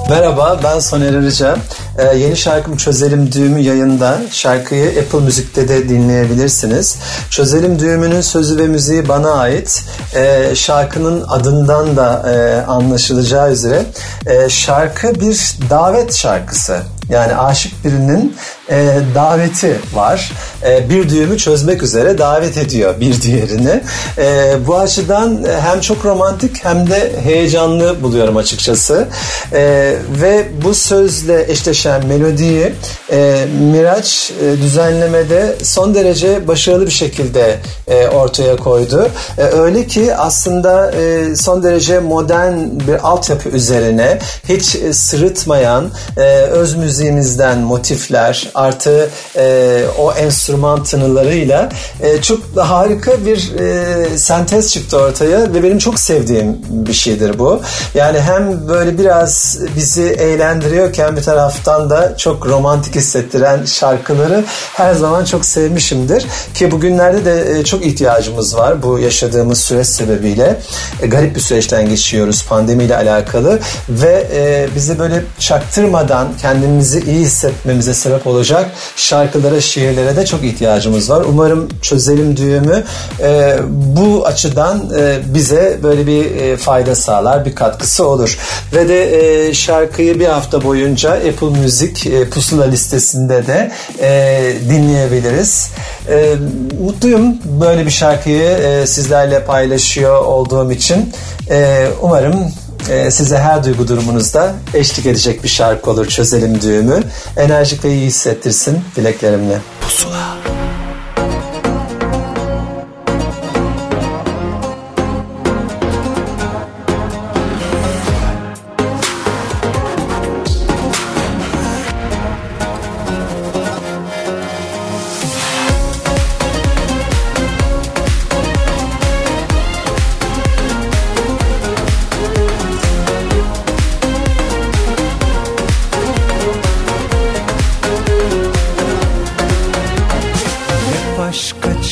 Merhaba 0.09 0.59
ben 0.63 0.79
Soner 0.79 1.13
Arıca. 1.13 1.57
Ee, 1.97 2.17
yeni 2.17 2.37
şarkım 2.37 2.77
Çözelim 2.77 3.31
Düğümü 3.31 3.59
yayında. 3.59 4.21
Şarkıyı 4.31 4.89
Apple 4.89 5.19
Müzik'te 5.19 5.67
de 5.67 5.89
dinleyebilirsiniz. 5.89 6.97
Çözelim 7.29 7.79
Düğümü'nün 7.79 8.21
sözü 8.21 8.57
ve 8.57 8.67
müziği 8.67 9.07
bana 9.07 9.31
ait. 9.31 9.83
Ee, 10.15 10.55
şarkının 10.55 11.25
adından 11.27 11.97
da 11.97 12.31
e, 12.33 12.65
anlaşılacağı 12.65 13.51
üzere 13.51 13.83
e, 14.25 14.49
şarkı 14.49 15.15
bir 15.21 15.55
davet 15.69 16.15
şarkısı. 16.15 16.81
Yani 17.09 17.35
aşık 17.35 17.85
birinin 17.85 18.35
e, 18.69 18.99
daveti 19.15 19.75
var. 19.93 20.31
E, 20.65 20.89
bir 20.89 21.09
düğümü 21.09 21.37
çözmek 21.37 21.83
üzere 21.83 22.17
davet 22.17 22.57
ediyor 22.57 22.99
bir 22.99 23.21
diğerini. 23.21 23.81
E, 24.17 24.55
bu 24.67 24.77
açıdan 24.77 25.45
hem 25.61 25.81
çok 25.81 26.05
romantik 26.05 26.65
hem 26.65 26.89
de 26.89 27.11
heyecanlı 27.23 28.03
buluyorum 28.03 28.37
açıkçası. 28.37 29.07
E, 29.53 29.93
ve 30.21 30.47
bu 30.63 30.73
sözle 30.73 31.51
eşleşen 31.51 32.05
melodiyi 32.05 32.73
e, 33.11 33.45
Miraç 33.71 34.31
e, 34.41 34.61
düzenlemede 34.61 35.55
son 35.63 35.95
derece 35.95 36.47
başarılı 36.47 36.85
bir 36.85 36.91
şekilde 36.91 37.57
e, 37.87 38.07
ortaya 38.07 38.55
koydu. 38.55 39.09
E, 39.37 39.43
öyle 39.43 39.87
ki 39.87 40.15
aslında 40.15 40.91
e, 40.91 41.35
son 41.35 41.63
derece 41.63 41.99
modern 41.99 42.53
bir 42.87 43.07
altyapı 43.07 43.49
üzerine 43.49 44.19
hiç 44.49 44.75
e, 44.75 44.93
sırıtmayan 44.93 45.91
e, 46.17 46.21
öz 46.37 46.75
müziğimizden 46.75 47.57
motifler 47.57 48.51
artı 48.57 49.09
e, 49.35 49.81
o 49.99 50.13
enstrüman 50.13 50.83
tınılarıyla 50.83 51.69
e, 52.01 52.21
çok 52.21 52.39
harika 52.57 53.25
bir 53.25 53.55
e, 53.59 54.17
sentez 54.17 54.73
çıktı 54.73 54.97
ortaya 54.97 55.53
ve 55.53 55.63
benim 55.63 55.77
çok 55.77 55.99
sevdiğim 55.99 56.57
bir 56.69 56.93
şeydir 56.93 57.39
bu. 57.39 57.61
Yani 57.93 58.19
hem 58.19 58.67
böyle 58.67 58.97
biraz 58.97 59.59
bizi 59.75 60.03
eğlendiriyorken 60.03 61.17
bir 61.17 61.21
taraftan 61.21 61.89
da 61.89 62.17
çok 62.17 62.47
romantik 62.47 62.95
hissettiren 62.95 63.65
şarkıları 63.65 64.43
her 64.73 64.93
zaman 64.93 65.25
çok 65.25 65.45
sevmişimdir. 65.45 66.25
Ki 66.53 66.71
bugünlerde 66.71 67.25
de 67.25 67.59
e, 67.59 67.63
çok 67.63 67.85
ihtiyacımız 67.85 68.57
var 68.57 68.83
bu 68.83 68.99
yaşadığımız 68.99 69.61
süreç 69.61 69.87
sebebiyle. 69.87 70.59
E, 71.01 71.07
garip 71.07 71.35
bir 71.35 71.41
süreçten 71.41 71.89
geçiyoruz 71.89 72.45
pandemiyle 72.49 72.95
alakalı 72.95 73.59
ve 73.89 74.27
e, 74.33 74.67
bizi 74.75 74.99
böyle 74.99 75.23
çaktırmadan 75.39 76.27
kendimizi 76.41 76.99
iyi 76.99 77.19
hissetmemize 77.19 77.93
sebep 77.93 78.27
olacak 78.27 78.46
şarkılara, 78.95 79.61
şiirlere 79.61 80.15
de 80.15 80.25
çok 80.25 80.43
ihtiyacımız 80.43 81.09
var. 81.09 81.23
Umarım 81.29 81.67
çözelim 81.81 82.37
düğümü 82.37 82.83
e, 83.19 83.57
bu 83.69 84.25
açıdan 84.25 84.91
e, 84.99 85.17
bize 85.33 85.79
böyle 85.83 86.07
bir 86.07 86.35
e, 86.35 86.57
fayda 86.57 86.95
sağlar, 86.95 87.45
bir 87.45 87.55
katkısı 87.55 88.07
olur. 88.07 88.37
Ve 88.73 88.89
de 88.89 89.47
e, 89.47 89.53
şarkıyı 89.53 90.19
bir 90.19 90.25
hafta 90.25 90.63
boyunca 90.63 91.11
Apple 91.11 91.61
Music 91.61 92.09
e, 92.09 92.29
pusula 92.29 92.65
listesinde 92.65 93.47
de 93.47 93.71
e, 94.01 94.53
dinleyebiliriz. 94.69 95.69
E, 96.09 96.35
mutluyum 96.83 97.37
böyle 97.61 97.85
bir 97.85 97.91
şarkıyı 97.91 98.43
e, 98.43 98.87
sizlerle 98.87 99.45
paylaşıyor 99.45 100.25
olduğum 100.25 100.71
için. 100.71 101.13
E, 101.49 101.87
umarım 102.01 102.51
e, 102.89 103.11
size 103.11 103.37
her 103.37 103.63
duygu 103.63 103.87
durumunuzda 103.87 104.55
eşlik 104.73 105.05
edecek 105.05 105.43
bir 105.43 105.49
şarkı 105.49 105.91
olur 105.91 106.05
çözelim 106.05 106.61
düğümü. 106.61 107.03
Enerjik 107.37 107.85
ve 107.85 107.93
iyi 107.93 108.05
hissettirsin 108.05 108.79
dileklerimle. 108.95 109.57
Pusula 109.81 110.56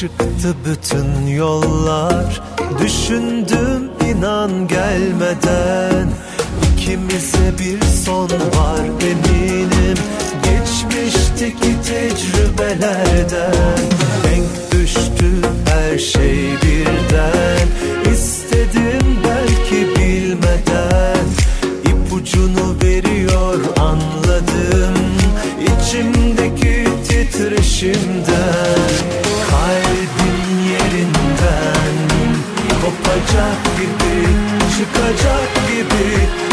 çıktı 0.06 0.56
bütün 0.66 1.28
yollar. 1.28 2.42
Düşündüm 2.80 3.90
inan 4.10 4.68
gelmeden. 4.68 6.10
İkimize 6.74 7.54
bir 7.60 7.82
son 8.06 8.30
var 8.30 8.86
eminim. 9.02 9.98
Geçmişteki 10.44 11.76
tecrübelerden. 11.86 13.82
Denk 14.24 14.72
düştü 14.72 15.32
her 15.66 16.00
şey 16.00 16.38
birden. 16.64 17.68
İstedim 18.14 19.18
belki 19.24 19.96
bilmeden. 19.96 21.26
İpucunu 21.86 22.76
veriyor 22.84 23.60
anladım. 23.78 24.96
İçimdeki 25.62 26.86
titreşimden. 27.08 29.25
Çıkacak 33.36 33.78
gibi, 33.78 34.28
çıkacak 34.78 35.50
gibi. 35.68 36.45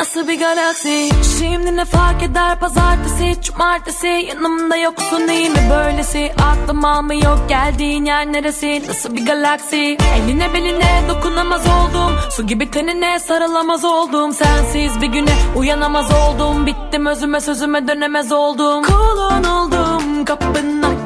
Nasıl 0.00 0.28
bir 0.28 0.38
galaksi? 0.38 1.08
Şimdi 1.38 1.76
ne 1.76 1.84
fark 1.84 2.22
eder? 2.22 2.58
Pazartesi 2.60 3.42
Cumartesi. 3.42 4.06
Yanımda 4.06 4.76
yoksun 4.76 5.28
değil 5.28 5.50
mi 5.50 5.70
böylesi? 5.70 6.32
Aklım 6.42 6.84
almıyor 6.84 7.48
geldiğin 7.48 8.04
yer 8.04 8.32
neresi? 8.32 8.82
Nasıl 8.88 9.16
bir 9.16 9.26
galaksi? 9.26 9.76
Eline 10.16 10.54
beline 10.54 11.02
dokunamaz 11.08 11.62
oldum. 11.66 12.12
Su 12.30 12.46
gibi 12.46 12.70
tenine 12.70 13.18
sarılamaz 13.18 13.84
oldum. 13.84 14.32
Sensiz 14.32 15.02
bir 15.02 15.06
güne 15.06 15.34
uyanamaz 15.56 16.10
oldum. 16.10 16.66
Bittim 16.66 17.06
özüme 17.06 17.40
sözüme 17.40 17.88
dönemez 17.88 18.32
oldum. 18.32 18.82
Kulun 18.82 19.44
oldum. 19.44 20.24
Kapına 20.24 20.99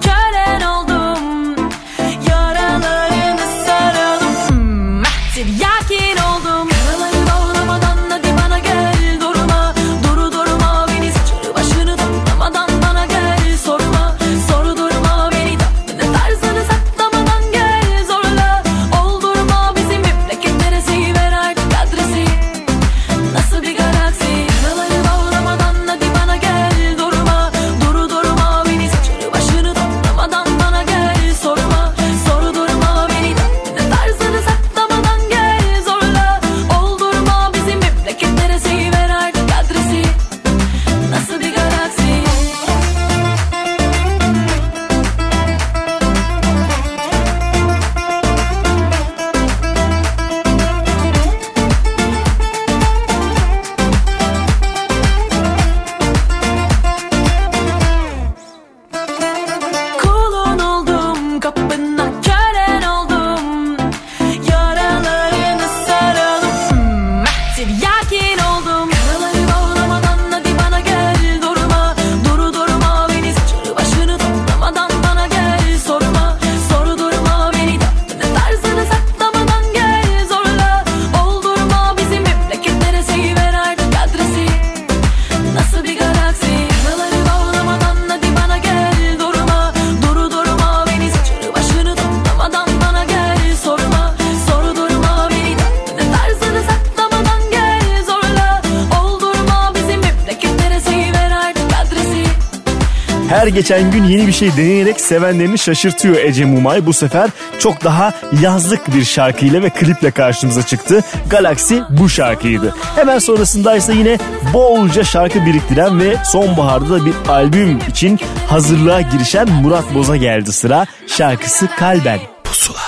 geçen 103.55 103.91
gün 103.91 104.05
yeni 104.05 104.27
bir 104.27 104.33
şey 104.33 104.57
deneyerek 104.57 105.01
sevenlerini 105.01 105.59
şaşırtıyor 105.59 106.17
Ece 106.17 106.45
Mumay. 106.45 106.87
Bu 106.87 106.93
sefer 106.93 107.31
çok 107.59 107.85
daha 107.85 108.13
yazlık 108.43 108.95
bir 108.95 109.05
şarkıyla 109.05 109.63
ve 109.63 109.71
kliple 109.71 110.11
karşımıza 110.11 110.63
çıktı. 110.63 111.01
Galaxy 111.31 111.75
bu 111.91 112.09
şarkıydı. 112.09 112.75
Hemen 112.97 113.19
sonrasında 113.19 113.77
ise 113.77 113.95
yine 113.95 114.19
bolca 114.53 115.05
şarkı 115.05 115.47
biriktiren 115.47 116.01
ve 116.01 116.17
sonbaharda 116.25 116.91
da 116.91 117.07
bir 117.07 117.15
albüm 117.29 117.79
için 117.91 118.21
hazırlığa 118.49 119.01
girişen 119.01 119.51
Murat 119.51 119.95
Boz'a 119.95 120.17
geldi 120.17 120.53
sıra. 120.53 120.87
Şarkısı 121.07 121.69
Kalben. 121.79 122.21
Pusula. 122.45 122.79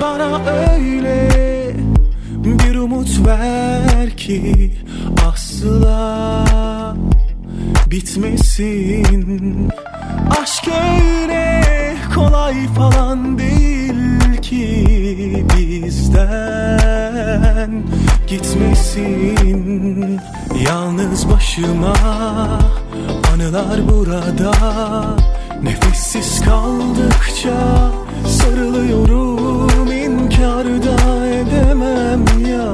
Bana 0.00 0.40
öyle 0.72 1.28
bir 2.28 2.76
umut 2.76 3.26
ver 3.26 4.16
ki 4.16 4.72
asla 5.28 6.46
bitmesin 7.90 9.70
öyle 10.76 11.62
kolay 12.14 12.66
falan 12.66 13.38
değil 13.38 14.40
ki 14.42 15.46
bizden. 15.56 16.96
Gitmesin 18.26 20.20
Yalnız 20.64 21.30
başıma 21.30 21.94
anılar 23.34 23.88
burada. 23.88 24.52
Nefessiz 25.62 26.40
kaldıkça 26.44 27.90
sarılıyorum 28.28 29.92
inkar 29.92 30.64
da 30.64 31.26
edemem 31.26 32.24
ya. 32.50 32.72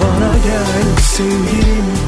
Bana 0.00 0.32
gel 0.44 0.96
sevgilim 1.02 1.99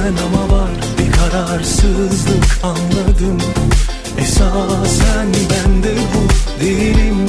zaten 0.00 0.16
ama 0.26 0.54
var. 0.56 0.70
Bir 0.98 1.12
kararsızlık 1.12 2.58
anladım. 2.62 3.38
Esasen 4.18 5.28
bende 5.50 5.94
bu 6.14 6.20
değilim. 6.64 7.26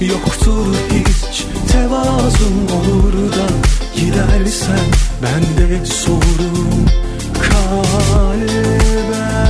Yoktur 0.00 0.74
hiç 0.90 1.46
tevazum 1.72 2.66
olur 2.72 3.32
da 3.32 3.48
Gidersen 3.96 4.86
ben 5.22 5.42
de 5.58 5.86
sorum 5.86 6.86
kalben 7.50 9.47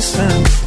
Gidersen 0.00 0.59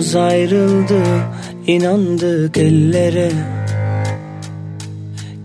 Yolumuz 0.00 0.16
ayrıldı 0.16 1.02
inandık 1.66 2.56
ellere. 2.56 3.30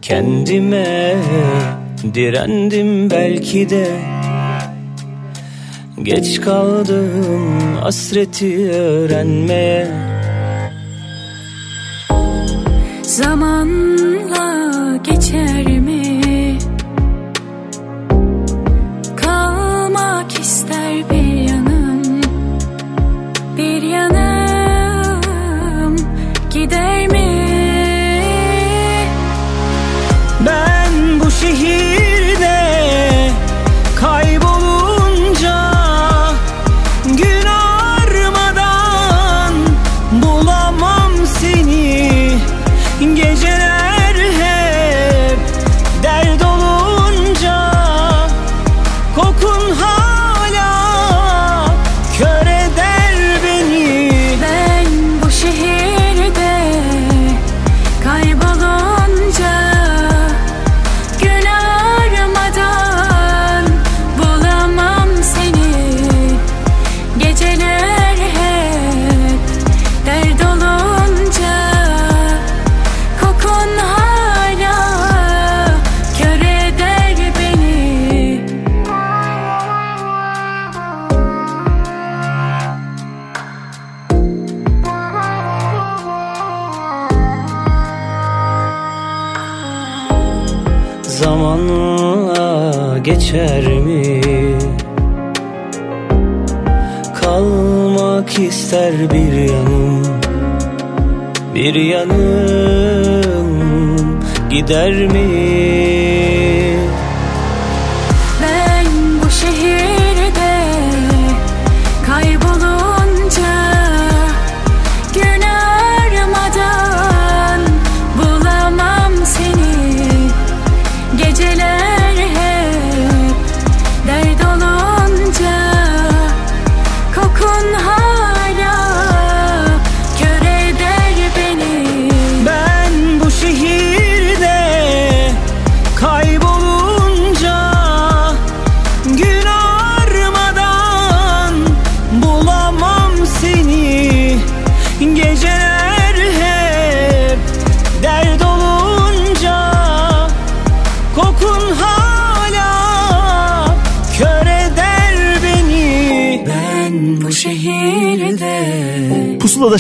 Kendime 0.02 1.15
direndim 2.13 3.10
belki 3.10 3.70
de. 3.70 3.88
Geç 6.04 6.41
kaldım 6.41 7.30
hasreti 7.82 8.72
öğrenmeye 8.72 9.88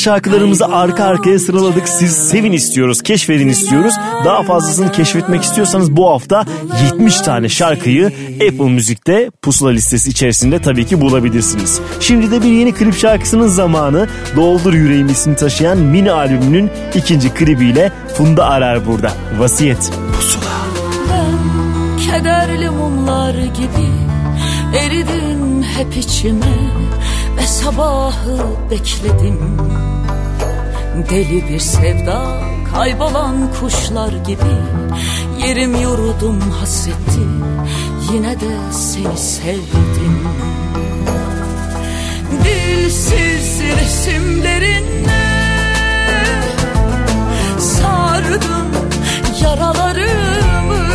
şarkılarımızı 0.05 0.65
arka 0.65 1.03
arkaya 1.03 1.39
sıraladık. 1.39 1.89
Siz 1.89 2.11
sevin 2.29 2.51
istiyoruz, 2.51 3.01
keşfedin 3.01 3.47
istiyoruz. 3.47 3.93
Daha 4.25 4.43
fazlasını 4.43 4.91
keşfetmek 4.91 5.43
istiyorsanız 5.43 5.97
bu 5.97 6.09
hafta 6.09 6.45
70 6.93 7.21
tane 7.21 7.49
şarkıyı 7.49 8.05
Apple 8.33 8.69
Müzik'te 8.69 9.31
pusula 9.41 9.69
listesi 9.69 10.09
içerisinde 10.09 10.61
tabii 10.61 10.85
ki 10.85 11.01
bulabilirsiniz. 11.01 11.79
Şimdi 11.99 12.31
de 12.31 12.43
bir 12.43 12.51
yeni 12.51 12.73
klip 12.73 12.97
şarkısının 12.97 13.47
zamanı. 13.47 14.07
Doldur 14.35 14.73
Yüreğim 14.73 15.07
ismi 15.07 15.35
taşıyan 15.35 15.77
mini 15.77 16.11
albümünün 16.11 16.69
ikinci 16.95 17.29
klibiyle 17.29 17.91
Funda 18.17 18.45
Arar 18.45 18.87
burada. 18.87 19.11
Vasiyet. 19.39 19.91
Pusula. 20.15 20.43
Ben 21.11 21.97
kederli 22.07 22.69
mumlar 22.69 23.33
gibi 23.33 23.89
eridin 24.77 25.63
hep 25.63 25.97
içime 25.97 26.55
ve 27.37 27.47
sabahı 27.47 28.37
bekledim. 28.71 29.39
Deli 31.09 31.49
bir 31.49 31.59
sevda 31.59 32.39
kaybolan 32.73 33.53
kuşlar 33.59 34.13
gibi. 34.13 34.55
Yerim 35.47 35.75
yurudum 35.75 36.39
hasretti 36.39 37.25
Yine 38.13 38.39
de 38.39 38.71
seni 38.71 39.17
sevdim. 39.17 40.27
Dilsiz 42.43 43.59
resimlerinle 43.59 45.25
Sardım 47.59 48.67
yaralarımı. 49.43 50.85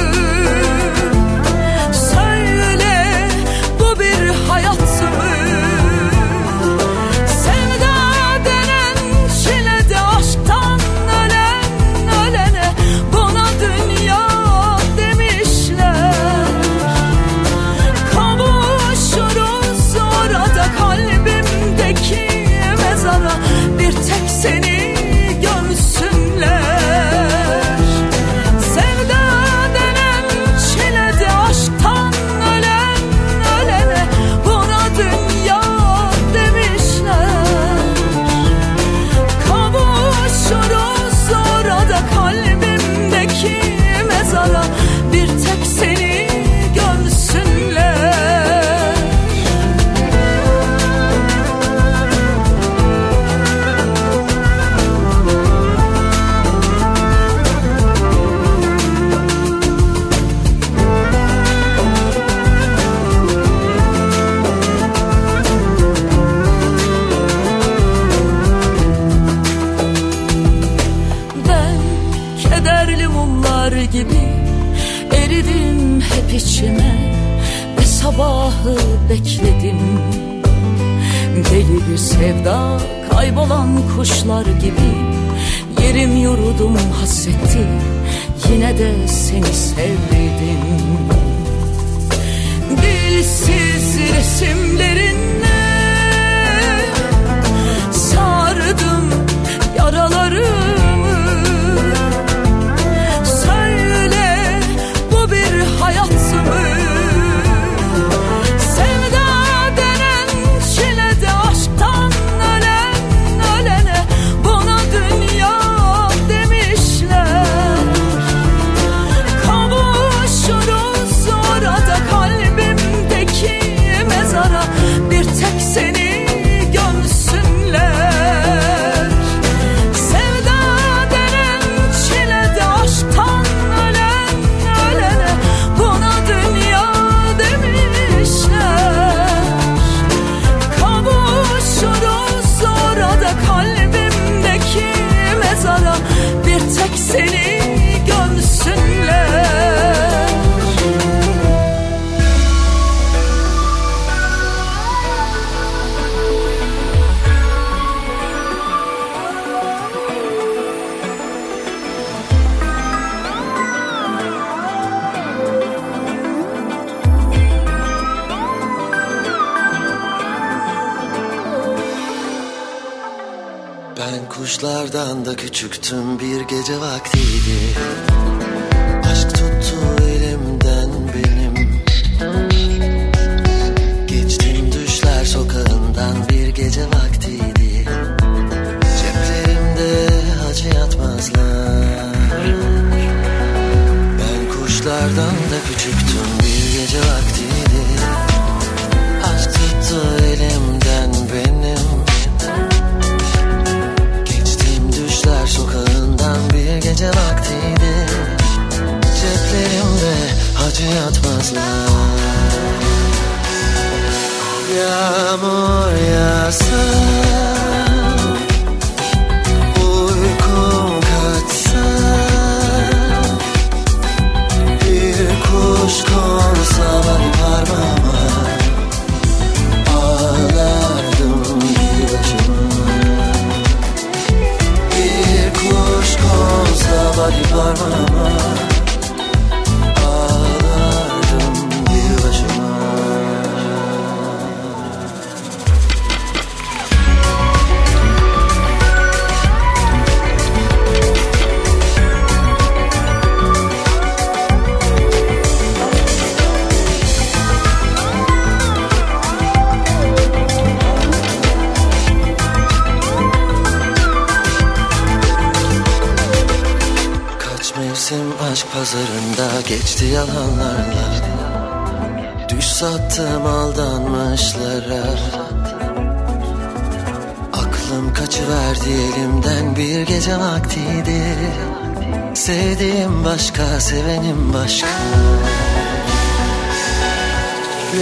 Sevdiğim 282.51 283.25
başka, 283.25 283.81
sevenim 283.81 284.53
başka. 284.55 284.87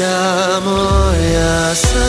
Yağmur 0.01 1.14
yağsa 1.34 2.07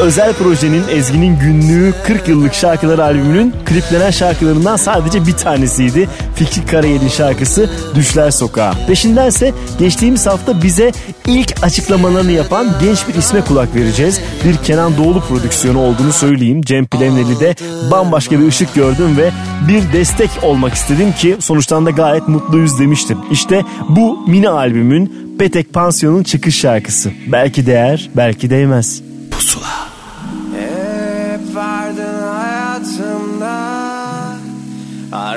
özel 0.00 0.32
projenin 0.32 0.82
Ezgi'nin 0.88 1.38
günlüğü 1.38 1.94
40 2.06 2.28
yıllık 2.28 2.54
şarkılar 2.54 2.98
albümünün 2.98 3.54
kliplenen 3.64 4.10
şarkılarından 4.10 4.76
sadece 4.76 5.26
bir 5.26 5.32
tanesiydi. 5.32 6.08
Fikri 6.34 6.66
Karayel'in 6.66 7.08
şarkısı 7.08 7.70
Düşler 7.94 8.30
Sokağı. 8.30 8.74
Peşindense 8.86 9.52
geçtiğimiz 9.78 10.26
hafta 10.26 10.62
bize 10.62 10.92
ilk 11.26 11.64
açıklamalarını 11.64 12.32
yapan 12.32 12.68
genç 12.80 13.08
bir 13.08 13.14
isme 13.14 13.40
kulak 13.40 13.74
vereceğiz. 13.74 14.20
Bir 14.44 14.56
Kenan 14.56 14.96
Doğulu 14.96 15.20
prodüksiyonu 15.20 15.78
olduğunu 15.78 16.12
söyleyeyim. 16.12 16.62
Cem 16.62 16.86
Plemneli'de 16.86 17.54
bambaşka 17.90 18.40
bir 18.40 18.46
ışık 18.46 18.74
gördüm 18.74 19.16
ve 19.16 19.30
bir 19.68 19.92
destek 19.92 20.30
olmak 20.42 20.74
istedim 20.74 21.12
ki 21.12 21.36
sonuçtan 21.40 21.86
da 21.86 21.90
gayet 21.90 22.28
mutluyuz 22.28 22.78
demiştim. 22.78 23.18
İşte 23.30 23.62
bu 23.88 24.18
mini 24.28 24.48
albümün 24.48 25.36
Petek 25.38 25.72
Pansiyon'un 25.72 26.22
çıkış 26.22 26.58
şarkısı. 26.58 27.10
Belki 27.32 27.66
değer, 27.66 28.10
belki 28.16 28.50
değmez. 28.50 29.09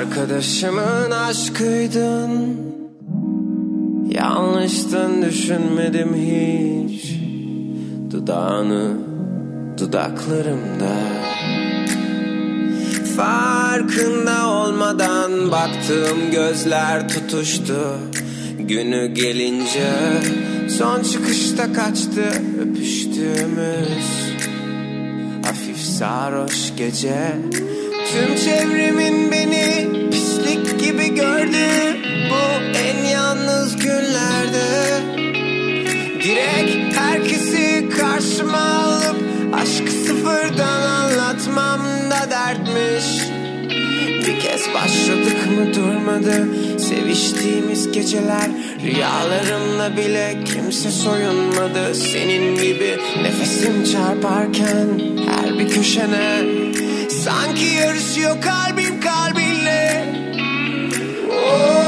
Arkadaşımın 0.04 1.10
aşkıydın. 1.10 2.56
Yanlıştın 4.10 5.22
düşünmedim 5.22 6.14
hiç. 6.14 7.14
Dudağını 8.10 8.96
dudaklarımda. 9.78 10.96
Farkında 13.16 14.48
olmadan 14.48 15.52
baktığım 15.52 16.30
gözler 16.32 17.08
tutuştu. 17.08 17.98
Günü 18.58 19.14
gelince 19.14 19.92
son 20.68 21.02
çıkışta 21.02 21.72
kaçtı 21.72 22.24
öpüştüğümüz 22.60 24.34
Hafif 25.44 25.78
sarhoş 25.78 26.76
gece 26.76 27.36
Tüm 28.14 28.36
çevremin 28.36 29.32
beni 29.32 29.88
pislik 30.10 30.80
gibi 30.80 31.14
gördü. 31.14 31.66
Bu 32.30 32.76
en 32.78 33.04
yalnız 33.08 33.76
günlerde. 33.76 35.00
Direkt 36.22 36.96
herkesi 36.96 37.88
karşıma 37.98 38.58
alıp 38.58 39.16
Aşkı 39.54 39.92
sıfırdan 39.92 40.82
anlatmam 40.82 41.80
da 42.10 42.30
dertmiş. 42.30 43.22
Bir 44.26 44.40
kez 44.40 44.74
başladık 44.74 45.50
mı 45.58 45.74
durmadı 45.74 46.48
Seviştiğimiz 46.78 47.92
geceler. 47.92 48.50
Rüyalarımla 48.82 49.96
bile 49.96 50.38
kimse 50.44 50.90
soyunmadı. 50.90 51.94
Senin 51.94 52.54
gibi 52.54 52.98
nefesim 53.22 53.84
çarparken 53.84 54.88
Her 55.28 55.58
bir 55.58 55.68
köşene 55.68 56.44
Sanki 57.24 57.64
yarışıyor 57.64 58.40
kalbim 58.40 59.00
kalbinle 59.00 60.04
Oo, 61.30 61.83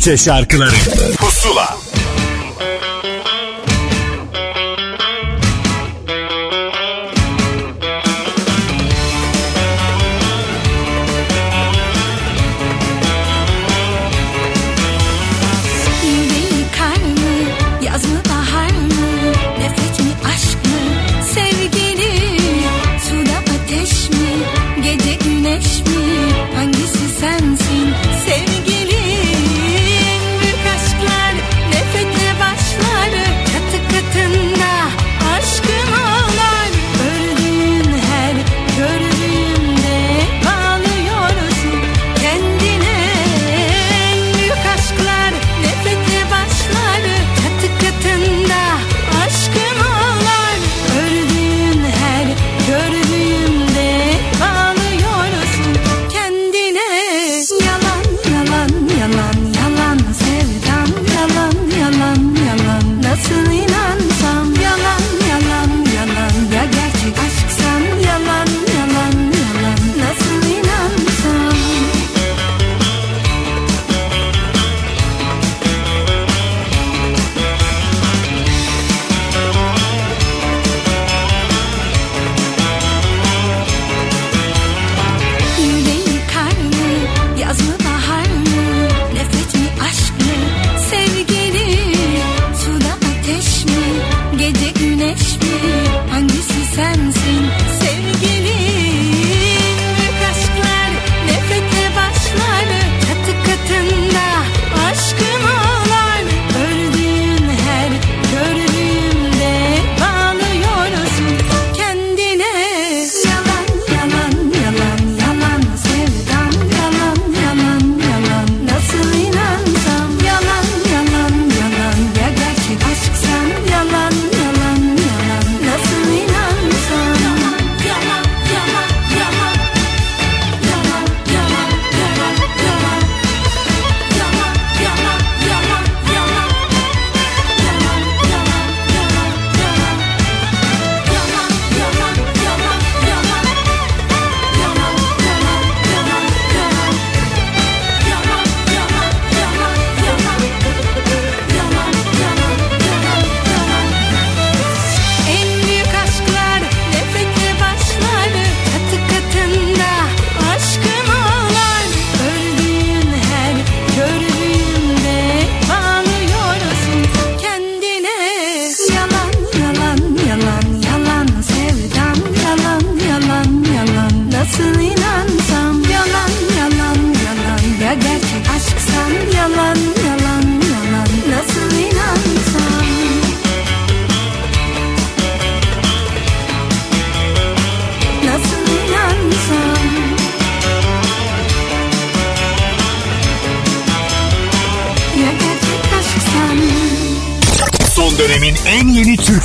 Türkçe 0.00 0.16
şarkıları 0.16 0.70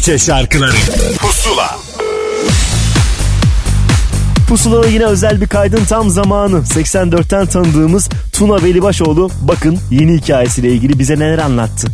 Türkçe 0.06 0.26
şarkıları 0.26 0.76
Pusula 1.20 1.78
Pusula'da 4.50 4.88
yine 4.88 5.06
özel 5.06 5.42
bir 5.42 5.48
kaydın 5.48 5.86
tam 5.86 6.10
zamanı. 6.10 6.58
84'ten 6.58 7.46
tanıdığımız 7.46 8.10
Tuna 8.34 8.64
Velibaşoğlu 8.64 9.30
bakın 9.42 9.80
yeni 9.92 10.18
hikayesiyle 10.18 10.72
ilgili 10.72 11.00
bize 11.00 11.16
neler 11.20 11.38
anlattı. 11.38 11.88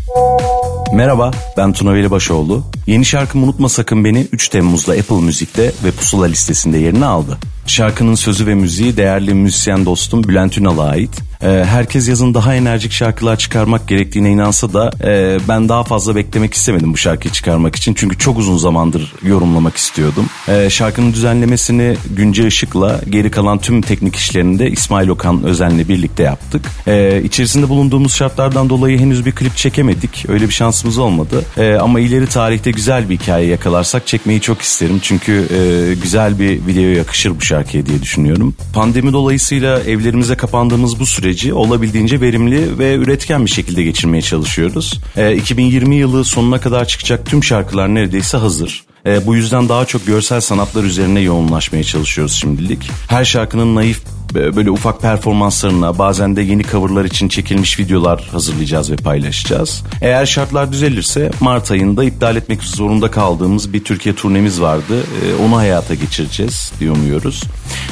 Merhaba 0.94 1.32
ben 1.58 1.74
Tuna 1.74 1.94
Velibaşoğlu. 1.94 2.64
Yeni 2.88 3.06
şarkım 3.06 3.44
Unutma 3.44 3.70
Sakın 3.70 4.06
Beni 4.06 4.28
3 4.32 4.50
Temmuz'da 4.50 4.94
Apple 4.94 5.22
Müzik'te 5.22 5.72
ve 5.84 5.92
Pusula 5.92 6.26
listesinde 6.26 6.78
yerini 6.78 7.06
aldı. 7.06 7.38
Şarkının 7.66 8.16
sözü 8.16 8.48
ve 8.48 8.56
müziği 8.56 8.98
değerli 8.98 9.34
müzisyen 9.34 9.86
dostum 9.86 10.24
Bülent 10.24 10.58
Ünal'a 10.58 10.84
ait. 10.84 11.31
Ee, 11.44 11.48
herkes 11.48 12.10
yazın 12.10 12.34
daha 12.34 12.56
enerjik 12.56 12.92
şarkılar 12.92 13.36
çıkarmak 13.36 13.88
gerektiğine 13.88 14.32
inansa 14.32 14.74
da 14.74 14.92
e, 15.04 15.38
ben 15.48 15.70
daha 15.70 15.84
fazla 15.84 16.16
beklemek 16.16 16.54
istemedim 16.54 16.94
bu 16.94 16.98
şarkıyı 16.98 17.32
çıkarmak 17.32 17.76
için. 17.76 17.94
Çünkü 17.94 18.18
çok 18.18 18.38
uzun 18.38 18.58
zamandır 18.58 19.14
yorumlamak 19.24 19.78
istiyordum. 19.78 20.26
Ee, 20.48 20.70
şarkının 20.70 21.14
düzenlemesini 21.14 21.96
Günce 22.16 22.48
Işık'la 22.48 23.02
geri 23.10 23.32
kalan 23.32 23.60
tüm 23.60 23.82
teknik 23.82 24.16
işlerini 24.16 24.60
de 24.60 24.70
İsmail 24.70 25.10
Okan 25.10 25.44
Özen'le 25.44 25.88
birlikte 25.90 26.24
yaptık. 26.24 26.66
Ee, 26.88 27.22
içerisinde 27.24 27.70
bulunduğumuz 27.70 28.16
şartlardan 28.16 28.70
dolayı 28.70 29.00
henüz 29.00 29.26
bir 29.26 29.32
klip 29.32 29.58
çekemedik. 29.58 30.26
Öyle 30.30 30.48
bir 30.48 30.54
şansımız 30.54 30.98
olmadı. 30.98 31.46
Ama 31.82 32.00
ileri 32.00 32.28
tarihte 32.28 32.72
güzel 32.72 33.10
bir 33.10 33.20
hikaye 33.20 33.48
yakalarsak 33.48 34.08
çekmeyi 34.08 34.42
çok 34.42 34.62
isterim. 34.62 35.00
Çünkü 35.02 35.32
e, 35.32 35.94
güzel 36.02 36.40
bir 36.40 36.68
videoya 36.68 36.94
yakışır 36.94 37.40
bu 37.40 37.42
şarkıya 37.42 37.86
diye 37.86 38.02
düşünüyorum. 38.02 38.56
Pandemi 38.74 39.14
dolayısıyla 39.14 39.80
evlerimize 39.80 40.36
kapandığımız 40.36 41.00
bu 41.00 41.06
süreci 41.32 41.54
olabildiğince 41.54 42.22
verimli 42.22 42.80
ve 42.80 42.96
üretken 42.96 43.46
bir 43.46 43.52
şekilde 43.52 43.84
geçirmeye 43.84 44.22
çalışıyoruz. 44.22 45.02
Ee, 45.18 45.36
2020 45.36 45.96
yılı 45.96 46.26
sonuna 46.26 46.62
kadar 46.62 46.88
çıkacak 46.88 47.26
tüm 47.26 47.44
şarkılar 47.44 47.96
neredeyse 47.96 48.38
hazır. 48.38 48.84
Ee, 49.06 49.26
bu 49.26 49.36
yüzden 49.36 49.70
daha 49.70 49.86
çok 49.86 50.06
görsel 50.06 50.42
sanatlar 50.42 50.84
üzerine 50.84 51.20
yoğunlaşmaya 51.20 51.84
çalışıyoruz 51.84 52.34
şimdilik. 52.34 52.90
Her 53.08 53.26
şarkının 53.26 53.76
naif 53.76 53.98
e, 53.98 54.11
böyle 54.36 54.72
ufak 54.72 55.02
performanslarına 55.02 55.98
bazen 55.98 56.36
de 56.36 56.42
yeni 56.42 56.64
coverlar 56.64 57.06
için 57.06 57.28
çekilmiş 57.28 57.80
videolar 57.80 58.30
hazırlayacağız 58.32 58.92
ve 58.92 58.96
paylaşacağız. 58.96 59.84
Eğer 60.02 60.26
şartlar 60.26 60.72
düzelirse 60.72 61.32
Mart 61.40 61.72
ayında 61.72 62.04
iptal 62.04 62.36
etmek 62.36 62.64
zorunda 62.64 63.12
kaldığımız 63.12 63.74
bir 63.74 63.84
Türkiye 63.84 64.16
turnemiz 64.16 64.62
vardı. 64.62 64.94
E, 65.26 65.44
Onu 65.46 65.58
hayata 65.58 65.96
geçireceğiz 65.96 66.72
diye 66.80 66.92
umuyoruz. 66.92 67.44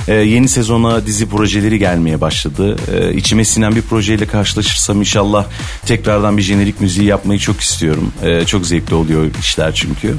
E, 0.08 0.14
Yeni 0.14 0.48
sezona 0.50 1.06
dizi 1.06 1.30
projeleri 1.30 1.80
gelmeye 1.80 2.22
başladı. 2.22 2.76
E, 2.96 3.14
İçime 3.14 3.46
sinen 3.46 3.76
bir 3.76 3.82
projeyle 3.82 4.26
karşılaşırsam 4.26 5.00
inşallah 5.00 5.46
tekrardan 5.86 6.38
bir 6.38 6.42
jenerik 6.42 6.82
müziği 6.82 7.08
yapmayı 7.08 7.40
çok 7.40 7.62
istiyorum. 7.62 8.12
Çok 8.46 8.66
zevkli 8.66 8.96
oluyor 8.96 9.26
işler 9.40 9.74
çünkü. 9.76 10.16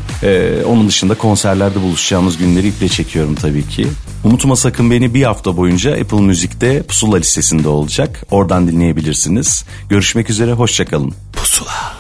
Onun 0.67 0.89
dışında 0.89 1.15
konserlerde 1.15 1.83
buluşacağımız 1.83 2.37
günleri 2.39 2.69
iple 2.69 2.89
çekiyorum 2.89 3.35
tabii 3.35 3.69
ki. 3.69 3.87
Unutma 4.25 4.57
sakın 4.57 4.91
beni 4.91 5.15
bir 5.15 5.23
hafta 5.23 5.57
boyunca 5.57 5.97
Apple 6.11 6.27
Müzik'te 6.27 6.83
Pusula 6.83 7.17
listesinde 7.17 7.69
olacak. 7.69 8.23
Oradan 8.31 8.69
dinleyebilirsiniz. 8.69 9.65
Görüşmek 9.89 10.31
üzere, 10.31 10.53
hoşçakalın. 10.53 11.15
Pusula. 11.33 11.93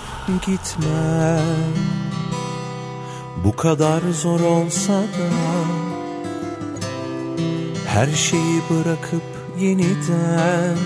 Gitme 0.46 1.40
Bu 3.44 3.56
kadar 3.56 4.00
zor 4.22 4.40
olsa 4.40 4.92
da 4.92 5.30
Her 7.86 8.06
şeyi 8.06 8.60
bırakıp 8.70 9.22
yeniden 9.60 10.78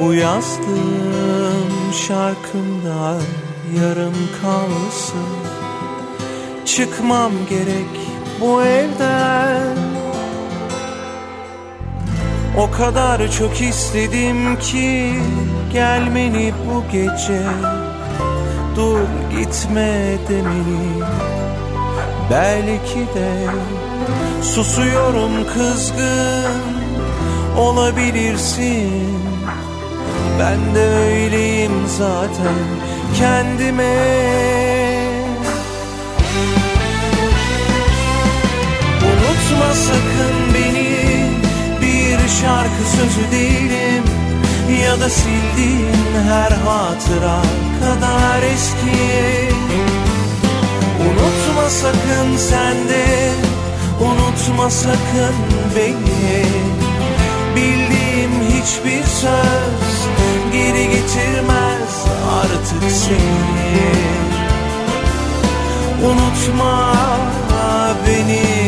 Bu 0.00 0.14
yazdığım 0.14 1.92
şarkımda 2.08 3.20
yarım 3.80 4.14
kalsın 4.42 5.36
Çıkmam 6.64 7.32
gerek 7.50 8.08
bu 8.40 8.62
evden 8.62 9.76
O 12.58 12.70
kadar 12.70 13.30
çok 13.32 13.60
istedim 13.60 14.58
ki 14.58 15.12
gelmeni 15.72 16.52
bu 16.66 16.92
gece. 16.92 17.42
Dur 18.76 19.00
gitme 19.30 20.18
demeni. 20.28 21.02
Belki 22.30 22.98
de 23.14 23.46
susuyorum 24.42 25.32
kızgın 25.54 26.62
olabilirsin. 27.58 29.18
Ben 30.40 30.74
de 30.74 30.80
öyleyim 30.80 31.72
zaten 31.98 32.58
kendime. 33.18 33.94
Unutma 39.02 39.74
sakın 39.74 40.47
şarkı 42.40 42.84
sözü 42.96 43.30
değilim 43.30 44.04
Ya 44.84 45.00
da 45.00 45.08
sildiğin 45.10 46.28
her 46.28 46.50
hatıra 46.50 47.42
kadar 47.80 48.42
eski. 48.42 49.48
Unutma 51.00 51.70
sakın 51.70 52.36
sen 52.36 52.88
de 52.88 53.30
Unutma 54.00 54.70
sakın 54.70 55.34
beni. 55.76 56.44
Bildiğim 57.56 58.30
hiçbir 58.48 59.04
söz 59.04 60.08
Geri 60.52 60.84
getirmez 60.90 62.04
artık 62.40 62.90
seni. 62.90 63.88
Unutma 66.04 66.94
beni 68.06 68.67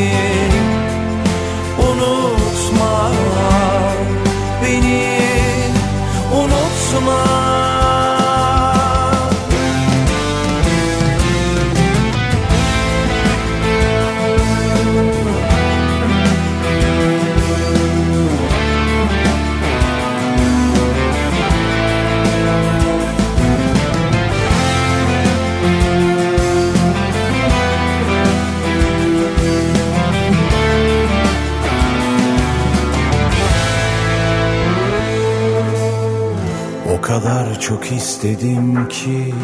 çok 37.71 37.93
istedim 37.93 38.89
ki 38.89 39.35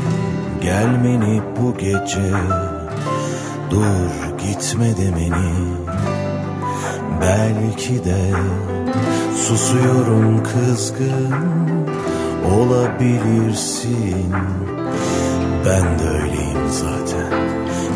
gelmeni 0.62 1.42
bu 1.56 1.78
gece. 1.78 2.32
Dur 3.70 4.38
gitme 4.38 4.96
demeni 4.96 5.76
Belki 7.20 8.04
de 8.04 8.32
susuyorum 9.36 10.42
kızgın 10.42 11.34
olabilirsin. 12.56 14.32
Ben 15.66 15.98
de 15.98 16.08
öyleyim 16.08 16.68
zaten 16.70 17.32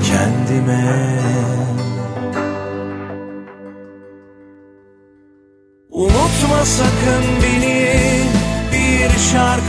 kendime. 0.04 1.20
Unutma 5.90 6.64
sakın 6.64 7.42
bir 7.42 7.49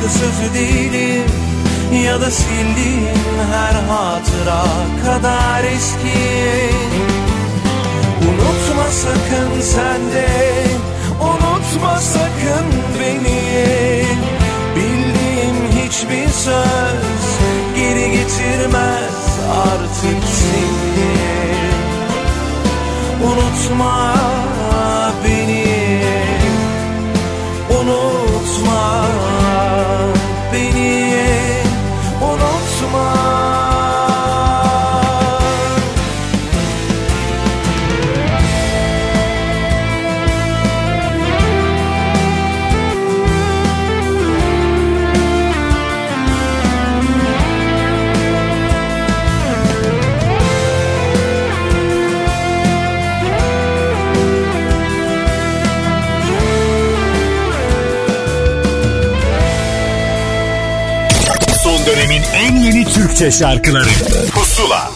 şarkı 0.02 0.14
sözü 0.14 0.54
değilim 0.54 1.26
Ya 2.06 2.22
da 2.22 2.32
sildiğin 2.32 3.08
her 3.52 3.74
hatıra 3.74 4.64
kadar 5.06 5.64
eski. 5.64 6.70
Unutma 8.22 8.92
sakın 8.92 9.62
sen 9.62 10.12
de 10.12 10.28
Unutma 11.22 12.00
sakın 12.00 12.66
beni. 13.00 14.06
Bildiğim 14.76 15.86
hiçbir 15.86 16.30
söz 16.30 17.22
Geri 17.76 18.12
getirmez 18.12 19.40
artık 19.50 20.24
seni. 20.24 21.22
Unutma 23.24 24.16
Türkçe 63.12 63.32
şarkıları. 63.32 63.90
Pusula. 64.34 64.92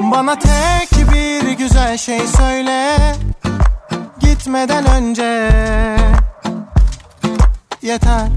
Bana 0.00 0.38
tek 0.38 0.90
bir 1.12 1.52
güzel 1.52 1.96
şey 1.98 2.20
söyle. 2.26 2.96
Gitmeden 4.20 4.86
önce. 4.86 5.50
Yeter. 7.82 8.28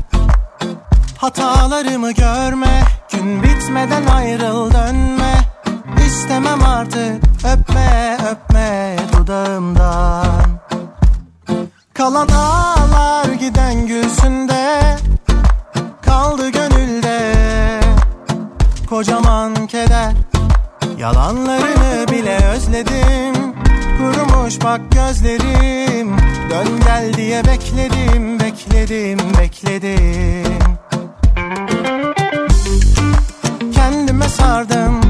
Hatalarımı 1.17 2.11
görme. 2.11 2.83
Gün 3.11 3.43
bitmeden 3.43 4.05
ayrıl 4.05 4.71
dönme 4.73 5.26
İstemem 6.17 6.63
artık. 6.63 7.23
Öpme 7.53 8.17
öpme 8.31 8.95
dudağımdan. 9.17 10.25
Kalan 11.93 12.27
ağlar 12.27 13.25
giden 13.25 13.87
gülsünde. 13.87 14.81
Kaldı 16.01 16.49
gönülde 16.49 17.31
Kocaman 18.89 19.67
keder. 19.67 20.13
Yalanlarını 20.97 22.07
bile 22.11 22.37
özledim. 22.37 23.53
Kurumuş 23.97 24.63
bak 24.63 24.81
gözlerim. 24.91 26.17
Dön 26.49 26.67
gel 26.85 27.13
diye 27.13 27.45
bekledim 27.45 28.39
Bekledim 28.39 29.19
bekledim. 29.39 30.57
Kendime 33.73 34.29
sardım 34.29 35.06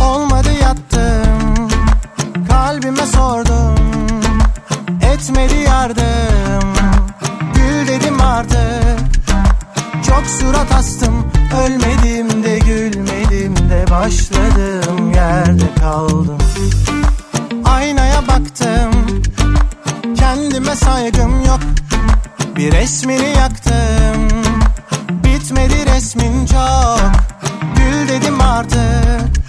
Olmadı 0.00 0.48
yattım 0.62 1.68
Kalbime 2.48 3.06
sordum. 3.06 3.74
Etmedi 5.12 5.54
yardım 5.54 6.72
Gül 7.54 7.88
dedim 7.88 8.20
artık. 8.20 8.98
Çok 10.06 10.26
surat 10.26 10.72
astım 10.74 11.30
Ölmedim 11.64 12.42
de 12.44 12.58
gülmedim 12.58 13.56
de 13.56 13.84
Başladım. 13.90 15.12
Yerde 15.14 15.74
kaldım. 15.80 16.38
Aynaya 17.64 18.28
baktım 18.28 19.22
Kendime 20.16 20.76
saygım 20.76 21.44
yok. 21.44 21.60
Bir 22.56 22.72
resmini 22.72 23.28
yaktım 23.38 24.28
Bitmedi 25.10 25.86
resmin 25.86 26.46
çok. 26.46 27.00
Gül 27.76 28.08
dedim 28.08 28.40
artık 28.40 29.45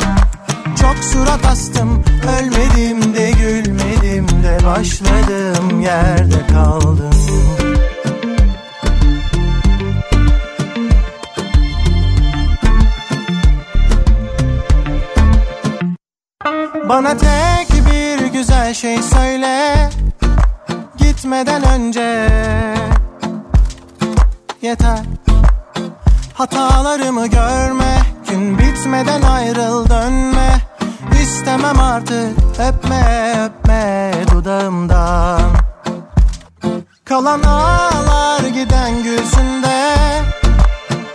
Çok 0.81 1.03
surat 1.03 1.45
astım 1.45 2.03
Ölmedim 2.39 3.13
de 3.15 3.31
gülmedim 3.31 4.27
de 4.43 4.65
Başladım 4.65 5.81
yerde 5.81 6.47
kaldım. 6.53 7.09
Bana 16.89 17.17
tek 17.17 17.85
bir 17.85 18.25
güzel 18.25 18.73
şey 18.73 19.01
söyle 19.01 19.89
Gitmeden 20.97 21.63
önce. 21.63 22.29
Yeter. 24.61 24.99
Hatalarımı 26.33 27.27
görme 27.27 27.99
Gün 28.29 28.57
bitmeden 28.57 29.21
ayrıl 29.21 29.89
dönme 29.89 30.66
İstemem 31.27 31.79
artık. 31.79 32.37
Öpme 32.59 33.33
öpme 33.45 34.11
dudağımdan. 34.31 35.41
Kalan 37.05 37.43
ağlar 37.43 38.39
giden 38.39 38.87
yüzünde 38.87 39.95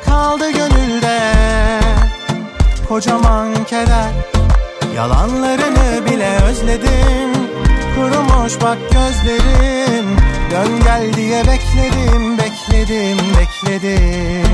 Kaldı 0.04 0.50
gönülde 0.50 1.20
Kocaman 2.88 3.64
keder. 3.64 4.10
Yalanlarını 4.96 6.06
bile 6.06 6.38
özledim. 6.44 7.32
Kurumuş 7.94 8.60
bak 8.62 8.78
gözlerim. 8.92 10.06
Dön 10.50 10.80
gel 10.84 11.12
diye 11.12 11.44
bekledim 11.46 12.38
Bekledim 12.38 13.18
bekledim. 13.38 14.52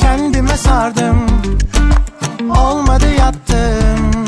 Kendime 0.00 0.56
sardım 0.56 1.26
Olmadı 2.40 3.06
yattım 3.18 4.26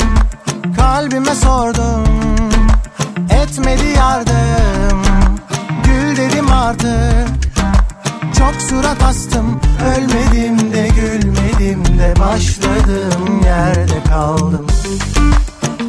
Kalbime 0.77 1.35
sordum. 1.35 2.05
Etmedi 3.31 3.87
yardım 3.97 5.03
Gül 5.85 6.17
dedim 6.17 6.53
artık. 6.53 7.29
Çok 8.39 8.63
surat 8.63 9.03
astım 9.03 9.61
Ölmedim 9.97 10.73
de 10.73 10.89
gülmedim 10.89 11.99
de 11.99 12.15
Başladım 12.21 13.43
yerde 13.45 14.03
kaldım. 14.09 14.67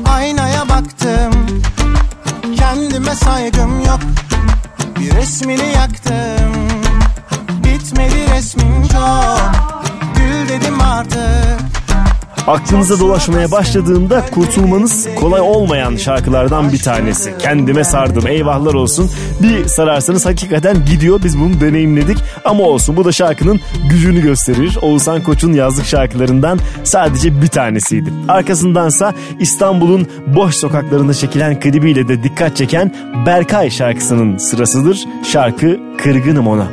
Aynaya 0.06 0.70
baktım 0.70 1.62
Kendime 2.58 3.16
saygım 3.16 3.80
yok. 3.80 4.00
Bir 5.00 5.16
resmini 5.16 5.74
yaktım 5.76 6.68
Bitmedi 7.64 8.32
resmin 8.36 8.88
çok. 8.88 9.52
Gül 10.16 10.50
dedim 10.50 10.82
artık 10.82 11.81
Aklınıza 12.48 13.00
dolaşmaya 13.00 13.52
başladığında 13.52 14.26
kurtulmanız 14.32 15.08
kolay 15.16 15.42
olmayan 15.42 15.96
şarkılardan 15.96 16.72
bir 16.72 16.80
tanesi. 16.80 17.38
Kendime 17.38 17.84
sardım 17.84 18.28
eyvahlar 18.28 18.74
olsun. 18.74 19.12
Bir 19.42 19.68
sararsanız 19.68 20.26
hakikaten 20.26 20.86
gidiyor 20.86 21.20
biz 21.24 21.40
bunu 21.40 21.62
deneyimledik 21.62 22.18
ama 22.46 22.64
olsun 22.64 22.98
bu 22.98 23.06
da 23.06 23.12
şarkının 23.12 23.60
gücünü 23.90 24.22
gösterir. 24.22 24.78
Oğuzhan 24.82 25.24
Koç'un 25.24 25.54
yazlık 25.54 25.86
şarkılarından 25.86 26.60
sadece 26.84 27.42
bir 27.42 27.48
tanesiydi. 27.48 28.14
Arkasındansa 28.28 29.14
İstanbul'un 29.40 30.08
boş 30.28 30.56
sokaklarında 30.56 31.14
çekilen 31.14 31.60
klibiyle 31.60 32.08
de 32.08 32.24
dikkat 32.24 32.58
çeken 32.58 32.96
Berkay 33.26 33.70
şarkısının 33.70 34.38
sırasıdır. 34.38 35.06
Şarkı 35.32 35.80
Kırgınım 35.98 36.48
Ona. 36.48 36.68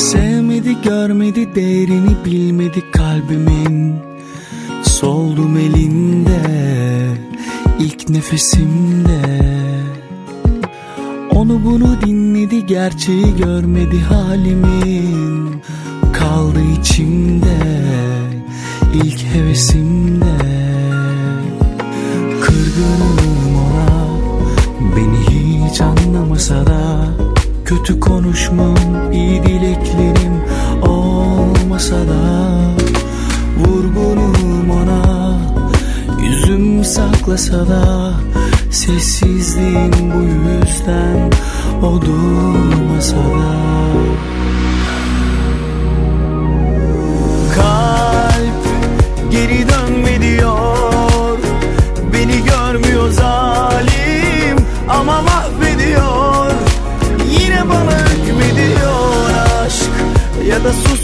Sevmedi 0.00 0.76
görmedi 0.82 1.54
değerini 1.54 2.24
bilmedi 2.24 2.90
kalbimin. 2.92 3.96
Soldum 4.82 5.56
elinde 5.56 6.40
ilk 7.78 8.08
nefesimde. 8.08 9.20
Onu 11.30 11.64
bunu 11.64 12.00
dinledi 12.06 12.66
gerçeği 12.66 13.36
görmedi 13.36 14.00
halimin. 14.00 15.62
Kaldı 16.12 16.60
içimde 16.80 17.58
ilk 18.94 19.24
hevesimde. 19.34 20.36
Kırgınım 22.40 23.56
ona 23.56 24.06
beni 24.96 25.18
hiç 25.70 25.80
anlamasa 25.80 26.66
da 26.66 27.10
Kötü 27.70 28.00
konuşmam, 28.00 29.12
iyi 29.12 29.42
dileklerim 29.42 30.42
olmasa 30.82 31.96
da 31.96 32.50
Vurgunum 33.58 34.70
ona, 34.70 35.38
yüzüm 36.22 36.84
saklasa 36.84 37.68
da 37.68 38.12
Sessizliğim 38.70 39.92
bu 40.14 40.22
yüzden 40.22 41.30
o 41.82 42.00
durmasa 42.02 43.16
da 43.16 44.39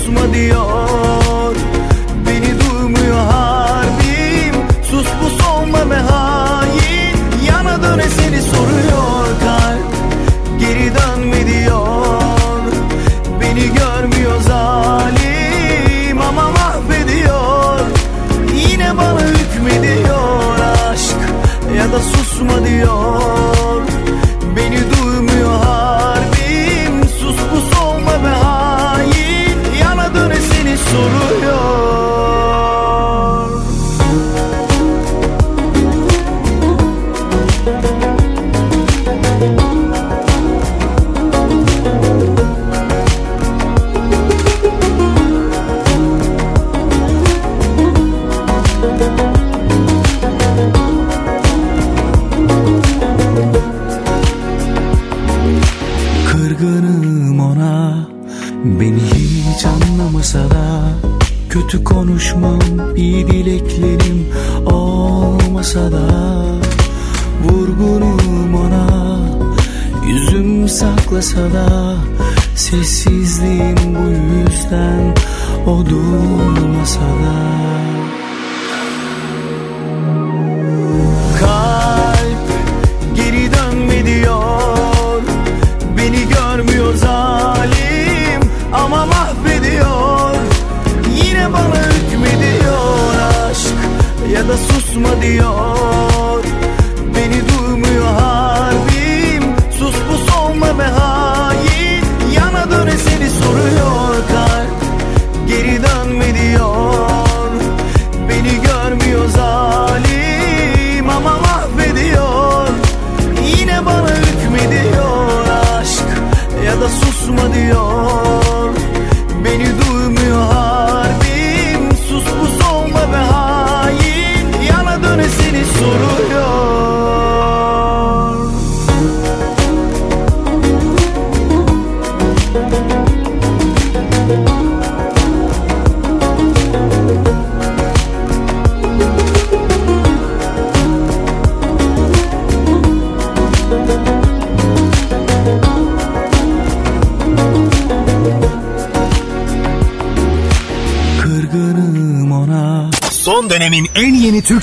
susma 0.06 0.34
diyor 0.34 0.75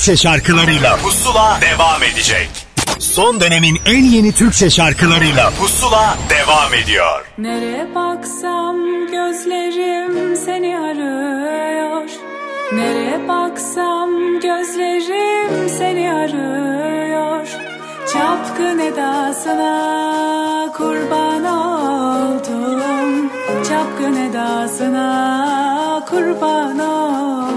Türkçe 0.04 0.24
şarkılarıyla 0.24 0.98
Pusula 0.98 1.60
devam 1.62 2.04
edecek. 2.04 2.50
Son 3.00 3.40
dönemin 3.42 3.80
en 3.86 4.04
yeni 4.04 4.32
Türkçe 4.32 4.70
şarkılarıyla 4.70 5.50
Pusula 5.60 6.18
devam 6.30 6.74
ediyor. 6.74 7.26
Nereye 7.38 7.96
baksam 7.96 8.78
gözlerim 9.08 10.36
seni 10.36 10.80
arıyor 10.80 12.10
Nereye 12.74 13.28
baksam 13.28 14.10
gözlerim 14.40 15.70
seni 15.70 16.14
arıyor 16.14 17.48
Çapkın 18.14 18.80
edasına 18.80 19.72
kurban 20.78 21.46
oldum 21.46 23.32
Çapkın 23.70 24.16
edasına 24.16 26.06
kurban 26.10 26.80
oldum 26.80 27.53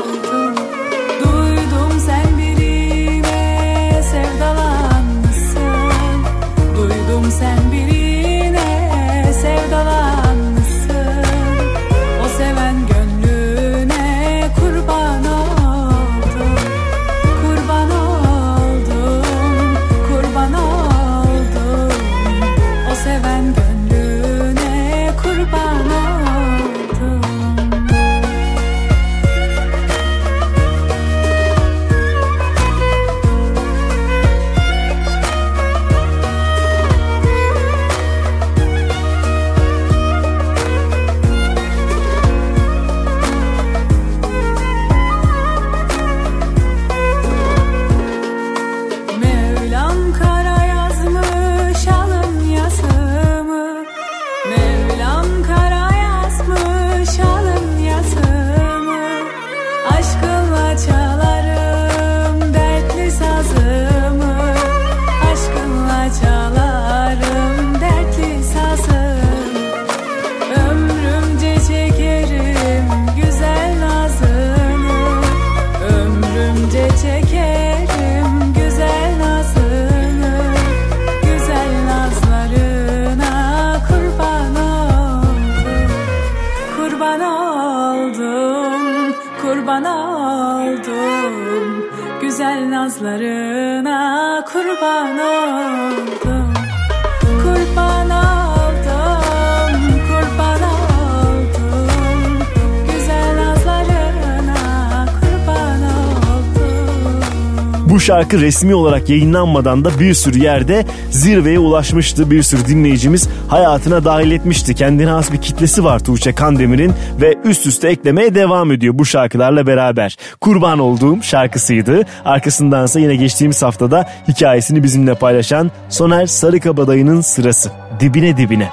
şarkı 108.07 108.40
resmi 108.40 108.74
olarak 108.74 109.09
yayınlanmadan 109.09 109.84
da 109.84 110.00
bir 110.00 110.14
sürü 110.14 110.38
yerde 110.38 110.84
zirveye 111.11 111.59
ulaşmıştı. 111.59 112.30
Bir 112.30 112.42
sürü 112.42 112.66
dinleyicimiz 112.66 113.28
hayatına 113.48 114.04
dahil 114.04 114.30
etmişti. 114.30 114.74
Kendine 114.74 115.11
has 115.11 115.32
bir 115.32 115.40
kitlesi 115.40 115.84
var 115.84 116.04
Tuğçe 116.04 116.34
Kandemir'in 116.34 116.92
ve 117.20 117.34
üst 117.44 117.66
üste 117.66 117.88
eklemeye 117.88 118.34
devam 118.34 118.72
ediyor 118.72 118.98
bu 118.98 119.04
şarkılarla 119.04 119.66
beraber. 119.66 120.16
Kurban 120.40 120.78
olduğum 120.78 121.22
şarkısıydı. 121.22 122.02
Arkasındansa 122.24 123.00
yine 123.00 123.16
geçtiğimiz 123.16 123.62
haftada 123.62 124.09
hikayesini 124.28 124.82
bizimle 124.82 125.14
paylaşan 125.14 125.70
Soner 125.88 126.26
Sarıkabadayı'nın 126.26 127.20
sırası. 127.20 127.70
Dibine 128.00 128.36
dibine. 128.36 128.70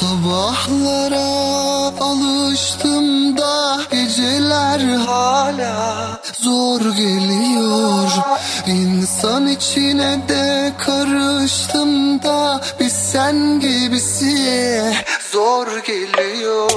Sabahlara 0.00 1.26
alıştım 2.00 3.38
da 3.38 3.78
geceler 3.90 4.80
hala 5.06 5.95
zor 6.46 6.80
geliyor. 6.80 8.10
İnsan 8.66 9.46
içine 9.48 10.18
de 10.28 10.72
karıştım 10.78 12.22
da 12.22 12.60
bir 12.80 12.88
sen 12.88 13.60
gibisi 13.60 14.82
zor 15.32 15.66
geliyor. 15.78 16.70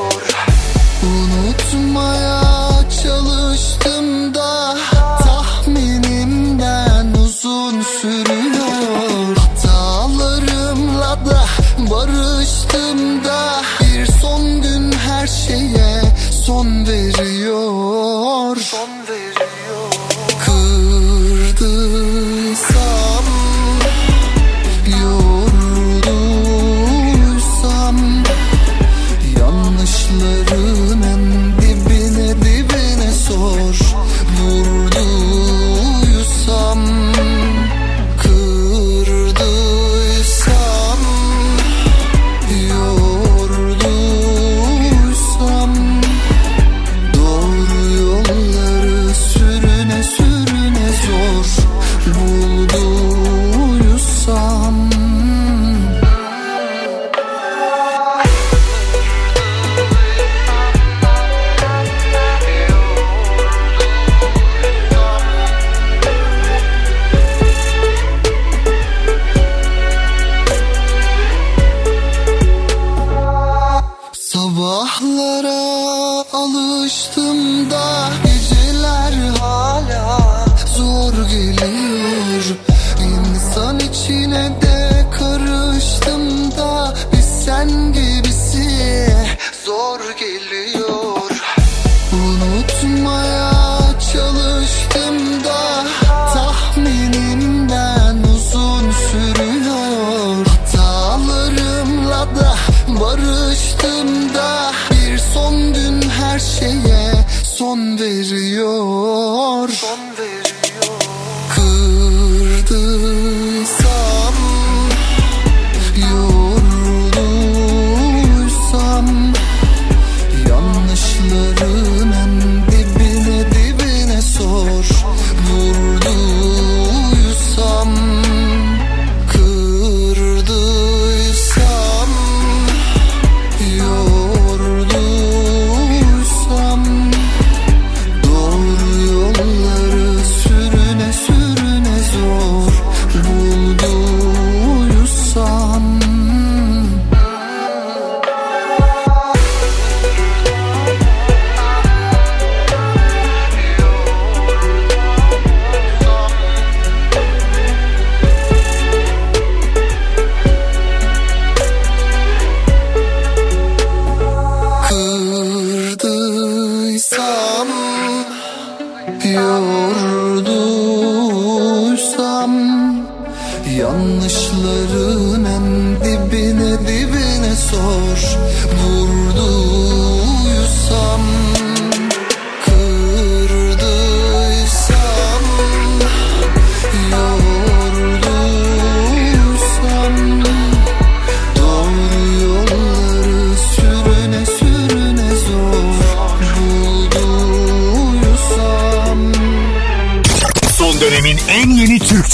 Unutmaya 1.03 2.41
çalıştım 3.03 4.33
da 4.33 4.77
tahminimden 5.23 7.13
uzun 7.23 7.81
sürüyor. 7.81 9.37
Hatalarımla 9.37 11.17
da 11.25 11.45
barıştım 11.91 13.23
da 13.25 13.61
bir 13.81 14.05
son 14.21 14.61
gün 14.61 14.91
her 14.91 15.27
şeye 15.27 16.01
son 16.45 16.87
veriyor 16.87 17.18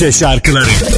Türkçe 0.05 0.19
şarkıları 0.19 0.94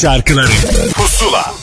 şarkıları 0.00 0.48
Pusula 0.94 1.54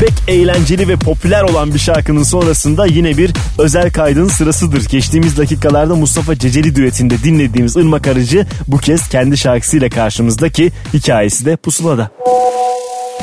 Pek 0.00 0.12
eğlenceli 0.28 0.88
ve 0.88 0.96
popüler 0.96 1.42
olan 1.42 1.74
bir 1.74 1.78
şarkının 1.78 2.22
sonrasında 2.22 2.86
yine 2.86 3.18
bir 3.18 3.30
özel 3.58 3.92
kaydın 3.92 4.28
sırasıdır. 4.28 4.88
Geçtiğimiz 4.88 5.38
dakikalarda 5.38 5.94
Mustafa 5.94 6.38
Ceceli 6.38 6.76
düetinde 6.76 7.14
dinlediğimiz 7.24 7.76
Irmak 7.76 8.06
Arıcı 8.06 8.46
bu 8.68 8.78
kez 8.78 9.08
kendi 9.08 9.38
şarkısıyla 9.38 9.88
karşımızdaki 9.88 10.72
hikayesi 10.94 11.44
de 11.44 11.56
pusulada. 11.56 12.10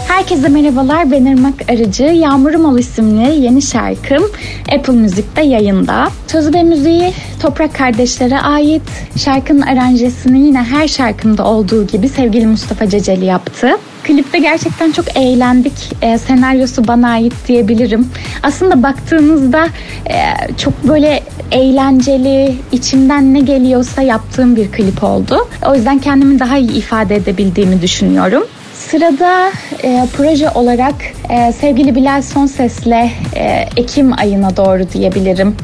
Herkese 0.08 0.50
merhabalar 0.50 1.12
ben 1.12 1.26
Irmak 1.26 1.70
Arıcı. 1.70 2.04
Yağmurum 2.04 2.66
Ol 2.66 2.78
isimli 2.78 3.44
yeni 3.46 3.62
şarkım 3.62 4.24
Apple 4.72 4.94
Müzik'te 4.94 5.42
yayında. 5.42 6.12
Sözü 6.28 6.54
ve 6.54 6.64
müziği 6.64 7.14
Toprak 7.42 7.76
Kardeşler'e 7.76 8.40
ait. 8.40 8.82
Şarkının 9.18 9.62
aranjesini 9.62 10.39
yine 10.39 10.64
her 10.64 10.88
şarkımda 10.88 11.45
olduğu 11.45 11.88
gibi 11.88 12.09
sevgili 12.09 12.47
Mustafa 12.47 12.89
Ceceli 12.89 13.26
yaptı. 13.26 13.78
Klipte 14.03 14.39
gerçekten 14.39 14.91
çok 14.91 15.18
eğlendik. 15.18 15.74
E, 16.01 16.18
senaryosu 16.18 16.88
bana 16.88 17.09
ait 17.09 17.34
diyebilirim. 17.47 18.09
Aslında 18.43 18.84
baktığınızda 18.84 19.68
e, 20.09 20.18
çok 20.57 20.88
böyle 20.88 21.24
eğlenceli, 21.51 22.55
içimden 22.72 23.33
ne 23.33 23.39
geliyorsa 23.39 24.01
yaptığım 24.01 24.55
bir 24.55 24.71
klip 24.71 25.04
oldu. 25.04 25.47
O 25.66 25.75
yüzden 25.75 26.00
kendimi 26.00 26.39
daha 26.39 26.58
iyi 26.58 26.71
ifade 26.71 27.16
edebildiğimi 27.16 27.82
düşünüyorum. 27.82 28.43
Sırada 28.92 29.51
e, 29.84 30.08
proje 30.18 30.50
olarak 30.50 30.96
e, 31.30 31.51
sevgili 31.51 31.96
Bilal 31.96 32.22
Sonses'le 32.22 33.09
e, 33.36 33.70
Ekim 33.78 34.20
ayına 34.20 34.58
doğru 34.58 34.92
diyebilirim. 34.93 35.55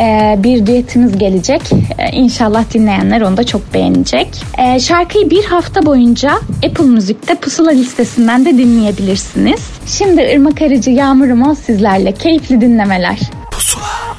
E, 0.00 0.36
bir 0.38 0.66
düetimiz 0.66 1.18
gelecek. 1.18 1.62
E, 1.98 2.16
inşallah 2.16 2.64
dinleyenler 2.74 3.20
onu 3.20 3.36
da 3.36 3.44
çok 3.44 3.74
beğenecek. 3.74 4.28
E, 4.58 4.80
şarkıyı 4.80 5.30
bir 5.30 5.44
hafta 5.44 5.86
boyunca 5.86 6.32
Apple 6.66 6.84
Müzik'te 6.84 7.34
Pusula 7.34 7.70
listesinden 7.70 8.44
de 8.44 8.58
dinleyebilirsiniz. 8.58 9.60
Şimdi 9.86 10.22
Irmak 10.22 10.62
Arıcı 10.62 10.90
Yağmurum 10.90 11.56
sizlerle. 11.56 12.12
Keyifli 12.12 12.60
dinlemeler. 12.60 13.18
Beni 13.18 14.17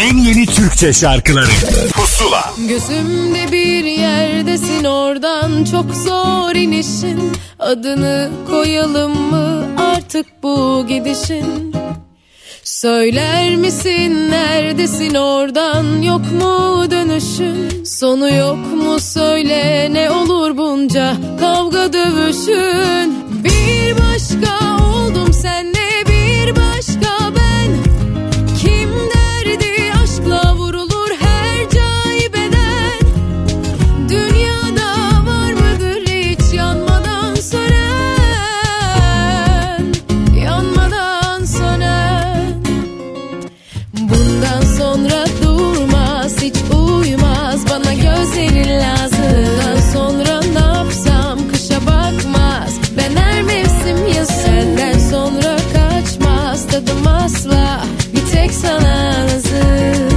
en 0.00 0.16
yeni 0.16 0.46
Türkçe 0.46 0.92
şarkıları. 0.92 1.50
Pusula. 1.92 2.52
Gözümde 2.68 3.52
bir 3.52 3.84
yerdesin 3.84 4.84
oradan 4.84 5.64
çok 5.64 5.94
zor 5.94 6.54
inişin. 6.54 7.32
Adını 7.58 8.30
koyalım 8.50 9.20
mı 9.20 9.66
artık 9.78 10.26
bu 10.42 10.86
gidişin? 10.88 11.74
Söyler 12.64 13.56
misin 13.56 14.30
neredesin 14.30 15.14
oradan 15.14 16.02
yok 16.02 16.32
mu 16.32 16.84
dönüşün? 16.90 17.84
Sonu 17.84 18.34
yok 18.34 18.72
mu 18.74 19.00
söyle 19.00 19.88
ne 19.92 20.10
olur 20.10 20.56
bunca 20.56 21.16
kavga 21.40 21.92
dövüşün? 21.92 23.24
Bir 23.44 23.94
başka 23.98 24.84
oldum 24.84 25.32
senle 25.32 25.89
sana 58.52 59.14
hazır. 59.32 60.09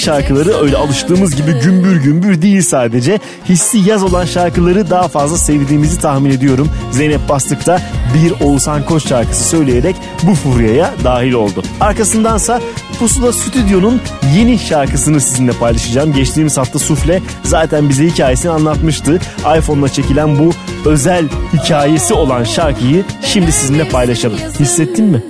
Şarkıları 0.00 0.56
öyle 0.56 0.76
alıştığımız 0.76 1.36
gibi 1.36 1.52
gümbür 1.52 1.96
gümbür 1.96 2.42
değil 2.42 2.62
sadece. 2.62 3.18
Hissi 3.48 3.78
yaz 3.78 4.02
olan 4.02 4.24
şarkıları 4.24 4.90
daha 4.90 5.08
fazla 5.08 5.36
sevdiğimizi 5.36 6.00
tahmin 6.00 6.30
ediyorum. 6.30 6.68
Zeynep 6.90 7.28
Bastık 7.28 7.66
da 7.66 7.80
bir 8.14 8.46
Oğuzhan 8.46 8.84
Koç 8.84 9.08
şarkısı 9.08 9.44
söyleyerek 9.44 9.96
bu 10.22 10.34
furyaya 10.34 10.94
dahil 11.04 11.32
oldu. 11.32 11.62
Arkasındansa 11.80 12.60
Pusula 12.98 13.32
Stüdyo'nun 13.32 14.00
yeni 14.36 14.58
şarkısını 14.58 15.20
sizinle 15.20 15.52
paylaşacağım. 15.52 16.12
Geçtiğimiz 16.12 16.58
hafta 16.58 16.78
Sufle 16.78 17.22
zaten 17.44 17.88
bize 17.88 18.06
hikayesini 18.06 18.50
anlatmıştı. 18.50 19.20
iPhone'la 19.58 19.88
çekilen 19.88 20.38
bu 20.38 20.52
özel 20.86 21.24
hikayesi 21.52 22.14
olan 22.14 22.44
şarkıyı 22.44 23.04
şimdi 23.22 23.52
sizinle 23.52 23.88
paylaşalım. 23.88 24.38
Hissettin 24.60 25.04
mi? 25.04 25.22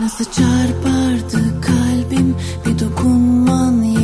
Nasıl 0.00 0.24
çarpardı 0.24 1.60
kalbim 1.60 2.36
bir 2.66 2.78
dokunman 2.78 3.82
yeterdi 3.82 4.03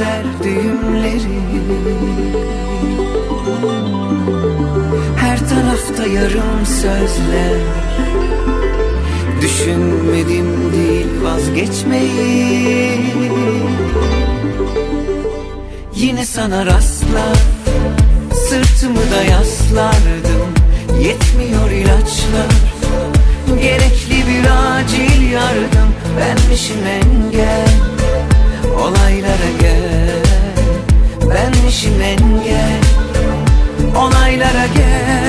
el 0.00 0.06
çözer 0.06 0.24
düğümleri. 0.42 1.40
Her 5.16 5.38
tarafta 5.38 6.06
yarım 6.06 6.66
sözler. 6.66 7.60
Düşünmedim 9.42 10.72
değil 10.72 11.06
vazgeçmeyi. 11.22 13.00
Yine 15.94 16.24
sana 16.24 16.66
rastlar 16.66 17.38
Sırtımı 18.48 19.10
da 19.10 19.22
yaslardım. 19.30 20.54
Yetmiyor 21.00 21.70
ilaçlar 21.70 22.50
Gerekli 23.60 24.26
bir 24.28 24.44
acil 24.76 25.30
yardım. 25.32 25.88
Benmişim 26.20 26.86
engel 26.86 27.66
Olaylara 28.80 29.50
gel 29.60 29.65
Benmişim 31.76 32.02
engel 32.02 32.80
Olaylara 33.96 34.66
gel 34.66 35.25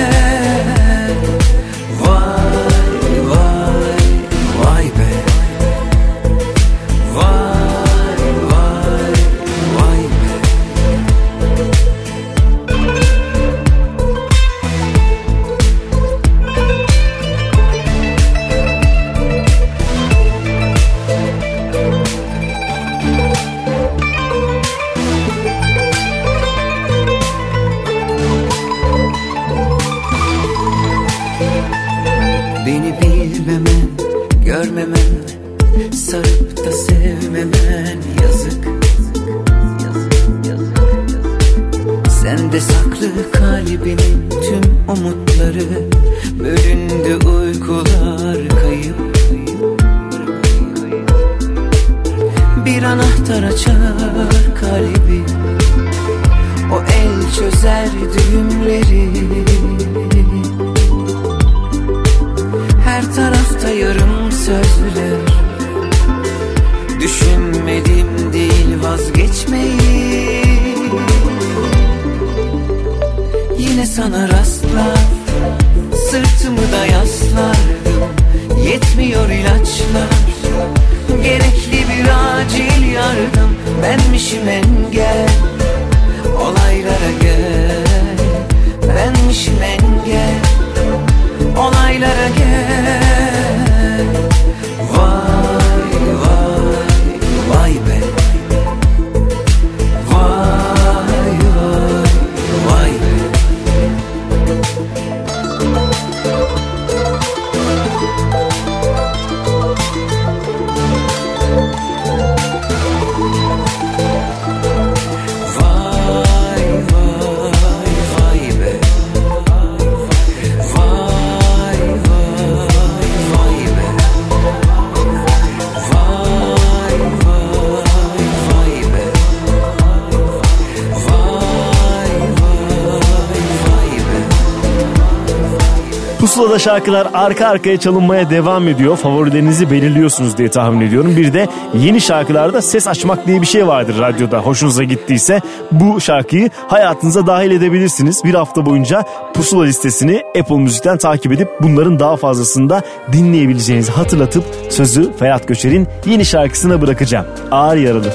Pusula'da 136.38 136.60
şarkılar 136.60 137.08
arka 137.14 137.48
arkaya 137.48 137.80
çalınmaya 137.80 138.30
devam 138.30 138.68
ediyor. 138.68 138.98
Favorilerinizi 138.98 139.72
belirliyorsunuz 139.72 140.38
diye 140.38 140.50
tahmin 140.50 140.88
ediyorum. 140.88 141.18
Bir 141.18 141.34
de 141.34 141.48
yeni 141.74 142.02
şarkılarda 142.02 142.62
ses 142.62 142.88
açmak 142.88 143.28
diye 143.28 143.42
bir 143.42 143.46
şey 143.46 143.68
vardır 143.68 144.00
radyoda. 144.00 144.40
Hoşunuza 144.40 144.84
gittiyse 144.84 145.42
bu 145.72 146.02
şarkıyı 146.02 146.50
hayatınıza 146.68 147.28
dahil 147.28 147.52
edebilirsiniz. 147.52 148.24
Bir 148.24 148.34
hafta 148.34 148.66
boyunca 148.66 149.04
Pusula 149.34 149.64
listesini 149.64 150.24
Apple 150.40 150.58
Müzik'ten 150.58 150.98
takip 150.98 151.32
edip 151.32 151.50
bunların 151.62 152.00
daha 152.00 152.18
fazlasını 152.18 152.70
da 152.70 152.82
dinleyebileceğinizi 153.14 153.92
hatırlatıp 153.92 154.44
sözü 154.70 155.14
Ferhat 155.18 155.48
Göçer'in 155.48 155.88
yeni 156.06 156.26
şarkısına 156.26 156.82
bırakacağım. 156.82 157.26
Ağır 157.52 157.78
Yaralı. 157.78 158.14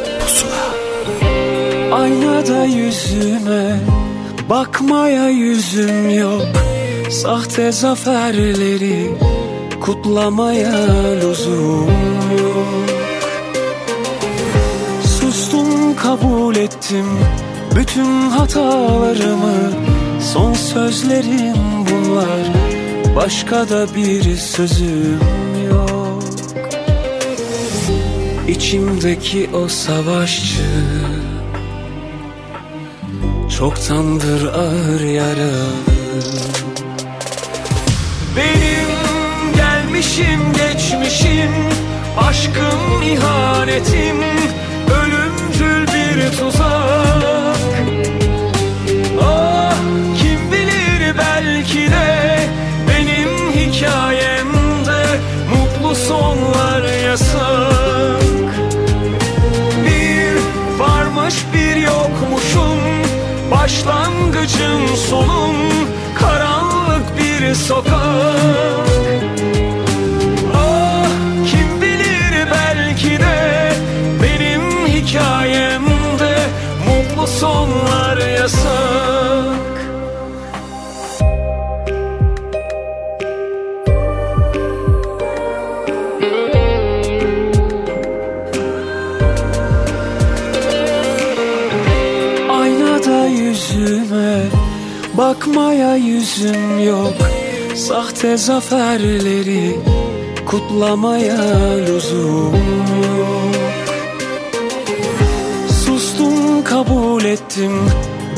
Aynada 1.93 2.65
yüzüme 2.65 3.81
bakmaya 4.51 5.29
yüzüm 5.29 6.11
yok 6.11 6.43
Sahte 7.13 7.73
zaferleri 7.73 9.11
kutlamaya 9.81 10.87
lüzum. 11.21 11.87
Yok 12.39 12.91
Sustum 15.05 15.97
kabul 15.97 16.57
ettim 16.57 17.07
bütün 17.77 18.31
hatalarımı. 18.31 19.73
Son 20.21 20.55
sözlerim 20.55 21.57
bunlar 21.91 22.53
başka 23.17 23.69
da 23.69 23.95
bir 23.95 24.37
sözüm 24.37 25.21
yok. 25.71 26.23
İçimdeki 28.49 29.51
o 29.55 29.69
savaşçı 29.69 30.63
Çoktandır 33.59 34.53
ağır 34.55 35.01
yaralı 35.01 35.93
Benim 38.37 38.89
gelmişim 39.57 40.53
geçmişim 40.53 41.51
Aşkım 42.19 43.03
ihanetim 43.03 44.17
Ölümcül 45.03 45.87
bir 45.87 46.39
tuzak. 46.39 47.57
Ah 49.23 49.75
kim 50.19 50.53
bilir 50.53 51.19
belki 51.19 51.91
de 51.91 52.39
Benim 52.89 53.53
hikayemde 53.53 55.21
Mutlu 55.53 55.95
sonlar 55.95 56.83
yasak. 57.05 58.23
Bir 59.87 60.35
varmış 60.79 61.35
bir 61.55 61.77
yokmuşum 61.77 62.79
Başlangıcın 63.51 64.95
sonun 65.11 65.57
Karanlık 66.15 66.62
sokak. 67.55 68.89
Ah 70.55 71.07
kim 71.47 71.81
bilir 71.83 72.47
belki 72.51 73.19
de 73.19 73.73
benim 74.23 74.87
hikayemde 74.87 76.37
mutlu 76.87 77.27
sonlar 77.27 78.17
yasak. 78.17 79.63
Aynada 92.51 93.27
yüzüme 93.27 94.63
Bakmaya 95.19 95.97
yüzüm 95.97 96.87
yok. 96.87 97.32
Sahte 97.89 98.37
zaferleri 98.37 99.77
kutlamaya 100.47 101.77
lüzum 101.87 102.55
yok. 103.19 103.55
Sustum 105.85 106.65
kabul 106.65 107.25
ettim 107.25 107.73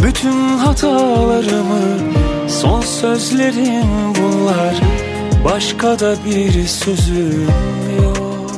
bütün 0.02 0.58
hatalarımı. 0.58 1.98
Son 2.48 2.80
sözlerim 2.80 4.14
bunlar 4.14 4.74
Başka 5.44 5.98
da 5.98 6.16
bir 6.26 6.66
sözüm 6.66 7.48
yok. 8.02 8.50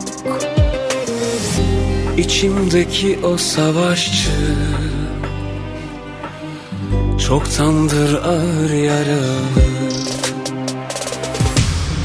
İçimdeki 2.17 3.19
o 3.25 3.37
savaşçı 3.37 4.31
Çoktandır 7.19 8.15
ağır 8.25 8.71
yaralı. 8.71 9.86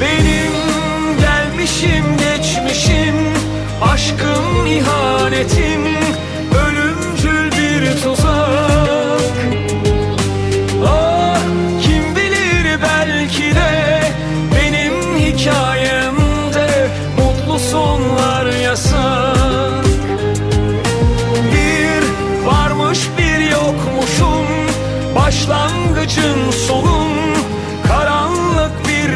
Benim 0.01 0.51
gelmişim 1.19 2.05
geçmişim 2.17 3.15
Aşkım 3.81 4.65
ihanetim 4.67 5.85
Ölümcül 6.65 7.51
bir 7.51 8.01
tuzak. 8.01 9.21
Ah 10.85 11.39
kim 11.81 12.15
bilir 12.15 12.79
belki 12.81 13.55
de 13.55 14.01
Benim 14.55 15.17
hikayemde 15.19 16.87
Mutlu 17.17 17.59
sonlar 17.59 18.45
yasak. 18.45 19.85
Bir 21.53 22.03
varmış 22.45 22.99
bir 23.17 23.51
yokmuşum 23.51 24.45
Başlangıcın 25.15 26.51
sonun. 26.67 27.10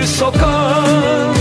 wysoko 0.05 1.34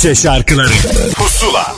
Türkçe 0.00 0.22
şarkıları 0.22 0.72
Pusula 1.14 1.76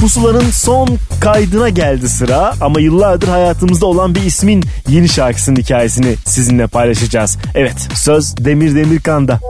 Pusulanın 0.00 0.50
son 0.50 0.88
kaydına 1.20 1.68
geldi 1.68 2.08
sıra 2.08 2.54
ama 2.60 2.80
yıllardır 2.80 3.28
hayatımızda 3.28 3.86
olan 3.86 4.14
bir 4.14 4.22
ismin 4.22 4.64
yeni 4.88 5.08
şarkısının 5.08 5.56
hikayesini 5.56 6.16
sizinle 6.26 6.66
paylaşacağız. 6.66 7.38
Evet 7.54 7.88
söz 7.94 8.36
Demir 8.36 8.74
Demirkan'da. 8.74 9.40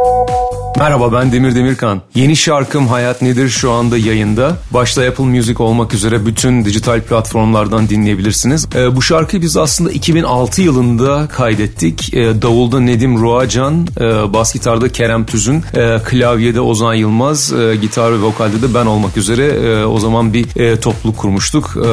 Merhaba 0.80 1.12
ben 1.12 1.32
Demir 1.32 1.54
Demirkan. 1.54 2.00
Yeni 2.14 2.36
şarkım 2.36 2.88
Hayat 2.88 3.22
Nedir 3.22 3.48
şu 3.48 3.72
anda 3.72 3.98
yayında. 3.98 4.56
Başta 4.70 5.02
Apple 5.02 5.24
Music 5.24 5.62
olmak 5.62 5.94
üzere 5.94 6.26
bütün 6.26 6.64
dijital 6.64 7.00
platformlardan 7.00 7.88
dinleyebilirsiniz. 7.88 8.68
Ee, 8.74 8.96
bu 8.96 9.02
şarkıyı 9.02 9.42
biz 9.42 9.56
aslında 9.56 9.90
2006 9.90 10.62
yılında 10.62 11.28
kaydettik. 11.28 12.14
Ee, 12.14 12.42
davulda 12.42 12.80
Nedim 12.80 13.20
Ruacan, 13.20 13.88
e, 14.00 14.32
bas 14.32 14.54
gitarda 14.54 14.88
Kerem 14.88 15.26
Tüzün, 15.26 15.64
e, 15.74 15.98
klavyede 16.04 16.60
Ozan 16.60 16.94
Yılmaz, 16.94 17.52
e, 17.52 17.76
gitar 17.76 18.12
ve 18.12 18.22
vokalde 18.22 18.62
de 18.62 18.74
ben 18.74 18.86
olmak 18.86 19.16
üzere 19.16 19.46
e, 19.46 19.84
o 19.84 19.98
zaman 19.98 20.34
bir 20.34 20.60
e, 20.60 20.80
topluluk 20.80 21.16
kurmuştuk 21.16 21.76
e, 21.76 21.88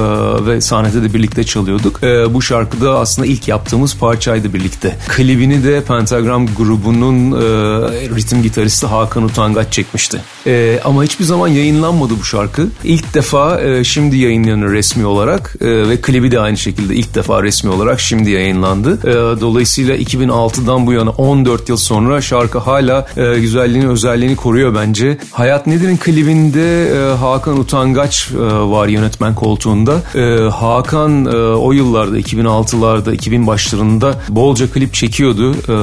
ve 0.46 0.62
sahnede 0.62 1.04
de 1.04 1.14
birlikte 1.14 1.44
çalıyorduk. 1.44 2.04
E, 2.04 2.34
bu 2.34 2.42
şarkıda 2.42 3.00
aslında 3.00 3.28
ilk 3.28 3.48
yaptığımız 3.48 3.98
parçaydı 3.98 4.54
birlikte. 4.54 4.96
Klibini 5.08 5.64
de 5.64 5.84
Pentagram 5.84 6.48
grubunun 6.48 7.32
e, 7.32 7.40
ritim 8.16 8.44
gitaristi 8.78 8.88
Hakan 8.88 9.24
Utangaç 9.24 9.74
çekmişti. 9.74 10.22
E, 10.48 10.80
ama 10.86 11.04
hiçbir 11.04 11.26
zaman 11.26 11.48
yayınlanmadı 11.48 12.14
bu 12.20 12.24
şarkı. 12.24 12.68
İlk 12.84 13.14
defa 13.14 13.62
e, 13.62 13.84
şimdi 13.84 14.18
yayınlanıyor 14.18 14.72
resmi 14.72 15.06
olarak 15.06 15.56
e, 15.62 15.90
ve 15.90 16.02
klibi 16.02 16.32
de 16.32 16.40
aynı 16.40 16.58
şekilde 16.58 16.96
ilk 16.96 17.16
defa 17.16 17.44
resmi 17.44 17.72
olarak 17.72 18.00
şimdi 18.00 18.32
yayınlandı. 18.32 19.00
E, 19.04 19.42
dolayısıyla 19.42 19.96
2006'dan 19.96 20.88
bu 20.88 20.94
yana 20.94 21.10
14 21.10 21.70
yıl 21.70 21.78
sonra 21.78 22.22
şarkı 22.22 22.60
hala 22.60 23.08
e, 23.18 23.40
güzelliğini 23.40 23.88
özelliğini 23.88 24.36
koruyor 24.36 24.76
bence. 24.76 25.18
Hayat 25.32 25.68
Nedir'in 25.68 25.98
klibinde 25.98 26.88
e, 26.90 27.16
Hakan 27.16 27.60
Utangaç 27.60 28.32
e, 28.32 28.38
var 28.44 28.88
yönetmen 28.88 29.36
koltuğunda. 29.36 30.02
E, 30.16 30.50
Hakan 30.50 31.26
e, 31.26 31.36
o 31.38 31.72
yıllarda 31.72 32.20
2006'larda 32.20 33.14
2000 33.14 33.48
başlarında 33.48 34.16
bolca 34.30 34.72
klip 34.72 34.94
çekiyordu. 34.94 35.54
E, 35.54 35.76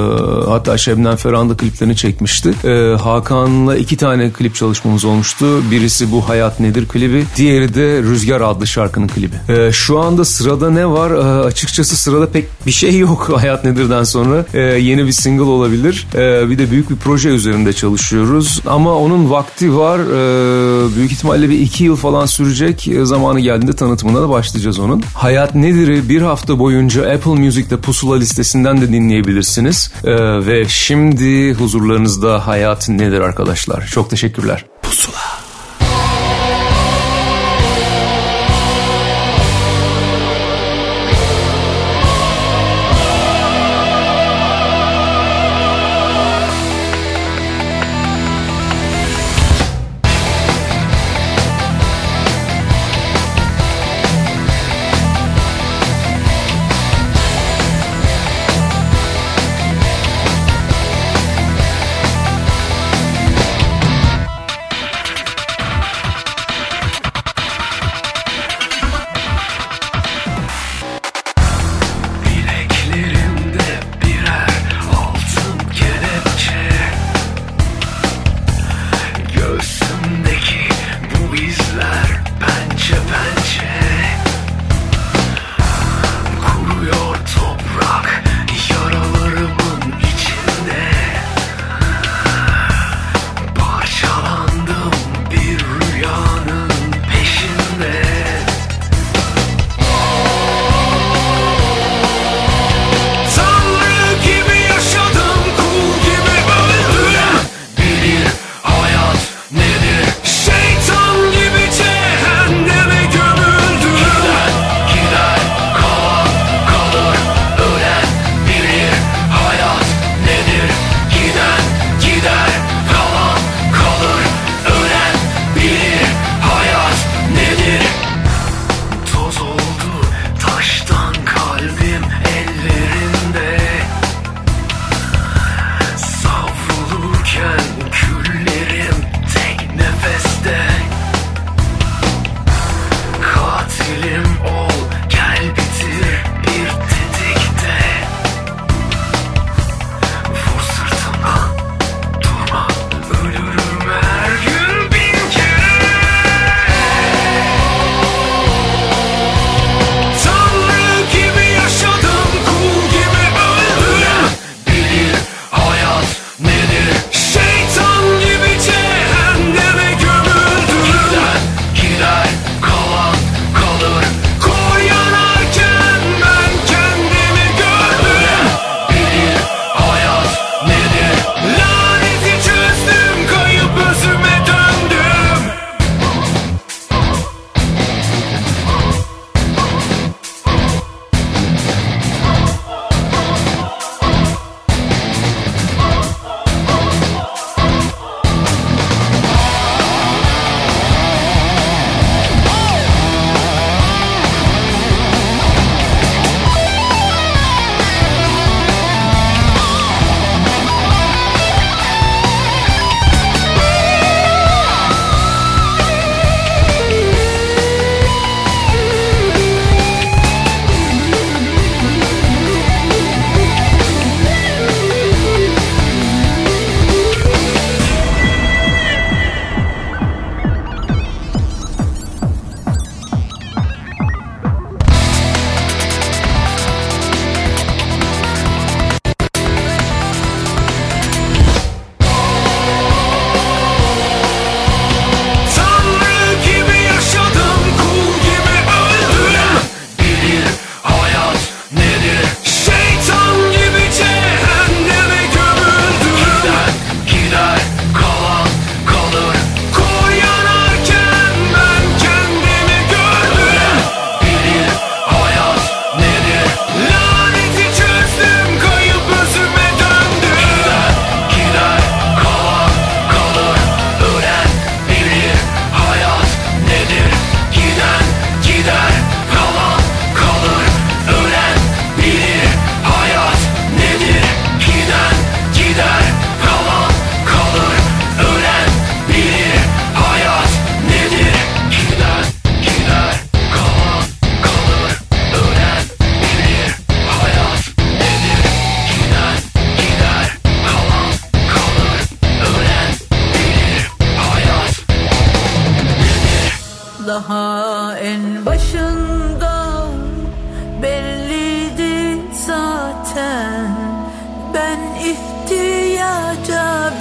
hatta 0.49 0.77
Şebnem 0.77 1.15
Ferhan 1.15 1.49
da 1.49 1.57
kliplerini 1.57 1.95
çekmişti. 1.95 2.49
E, 2.63 2.84
Hakan'la 2.93 3.77
iki 3.77 3.97
tane 3.97 4.31
klip 4.31 4.55
çalışmamız 4.55 5.05
olmuştu. 5.05 5.71
Birisi 5.71 6.11
bu 6.11 6.29
Hayat 6.29 6.59
Nedir 6.59 6.87
klibi. 6.87 7.25
Diğeri 7.35 7.75
de 7.75 8.01
Rüzgar 8.01 8.41
adlı 8.41 8.67
şarkının 8.67 9.07
klibi. 9.07 9.35
E, 9.49 9.71
şu 9.71 9.99
anda 9.99 10.25
sırada 10.25 10.69
ne 10.69 10.87
var? 10.87 11.11
E, 11.11 11.45
açıkçası 11.45 11.97
sırada 11.97 12.29
pek 12.29 12.45
bir 12.65 12.71
şey 12.71 12.97
yok 12.97 13.31
Hayat 13.41 13.63
Nedir'den 13.63 14.03
sonra. 14.03 14.45
E, 14.53 14.59
yeni 14.59 15.05
bir 15.05 15.11
single 15.11 15.43
olabilir. 15.43 16.07
E, 16.15 16.49
bir 16.49 16.57
de 16.57 16.71
büyük 16.71 16.89
bir 16.89 16.95
proje 16.95 17.29
üzerinde 17.29 17.73
çalışıyoruz. 17.73 18.61
Ama 18.67 18.95
onun 18.95 19.31
vakti 19.31 19.75
var. 19.77 19.99
E, 19.99 20.95
büyük 20.95 21.11
ihtimalle 21.11 21.49
bir 21.49 21.59
iki 21.59 21.83
yıl 21.83 21.95
falan 21.95 22.25
sürecek. 22.25 22.87
E, 22.87 23.05
zamanı 23.05 23.39
geldiğinde 23.39 23.75
tanıtımına 23.75 24.21
da 24.21 24.29
başlayacağız 24.29 24.79
onun. 24.79 25.03
Hayat 25.13 25.55
Nedir'i 25.55 26.09
bir 26.09 26.21
hafta 26.21 26.59
boyunca 26.59 27.13
Apple 27.13 27.31
Music'te 27.31 27.77
pusula 27.77 28.15
listesinden 28.15 28.81
de 28.81 28.87
dinleyebilirsiniz. 28.87 29.91
E, 30.03 30.13
ve 30.45 30.65
şimdi 30.67 31.53
huzurlarınızda 31.53 32.47
Hayat 32.47 32.74
Nedir 32.89 33.21
arkadaşlar. 33.21 33.85
Çok 33.85 34.09
teşekkürler. 34.09 34.65
Pusula. 34.81 35.44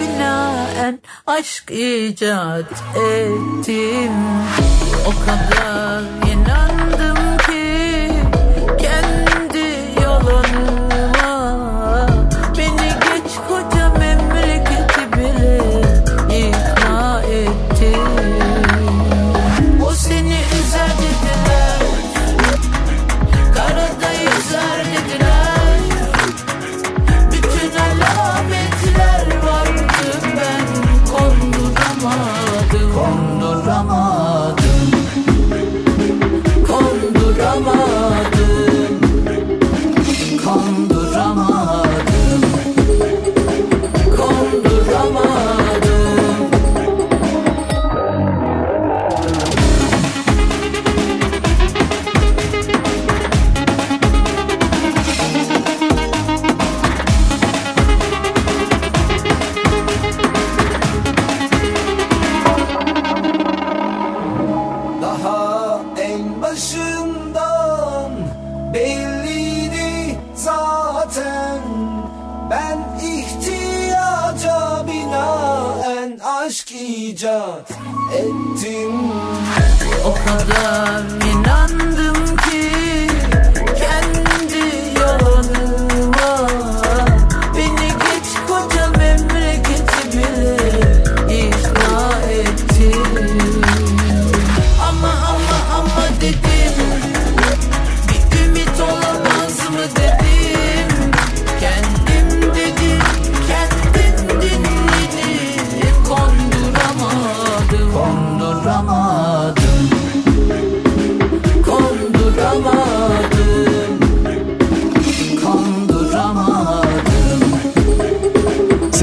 binaen 0.00 1.00
aşk 1.26 1.70
icat 1.70 2.72
ettim. 2.96 4.12
O 5.06 5.10
kadar 5.26 6.02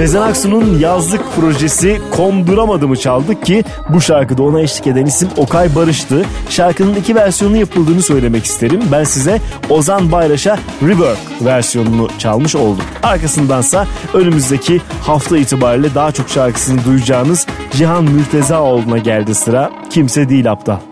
Sezen 0.01 0.21
Aksu'nun 0.21 0.79
yazlık 0.79 1.21
projesi 1.35 2.01
Konduramadım'ı 2.11 2.97
çaldık 2.97 3.45
ki 3.45 3.63
bu 3.89 4.01
şarkıda 4.01 4.43
ona 4.43 4.61
eşlik 4.61 4.87
eden 4.87 5.05
isim 5.05 5.29
Okay 5.37 5.75
Barış'tı. 5.75 6.25
Şarkının 6.49 6.95
iki 6.95 7.15
versiyonu 7.15 7.57
yapıldığını 7.57 8.01
söylemek 8.01 8.45
isterim. 8.45 8.81
Ben 8.91 9.03
size 9.03 9.39
Ozan 9.69 10.11
Bayraş'a 10.11 10.59
Rework 10.81 11.17
versiyonunu 11.41 12.07
çalmış 12.17 12.55
oldum. 12.55 12.83
Arkasındansa 13.03 13.87
önümüzdeki 14.13 14.81
hafta 15.01 15.37
itibariyle 15.37 15.95
daha 15.95 16.11
çok 16.11 16.29
şarkısını 16.29 16.85
duyacağınız 16.85 17.47
Cihan 17.71 18.03
Mürtezaoğlu'na 18.03 18.97
geldi 18.97 19.35
sıra. 19.35 19.71
Kimse 19.89 20.29
değil 20.29 20.51
aptal. 20.51 20.90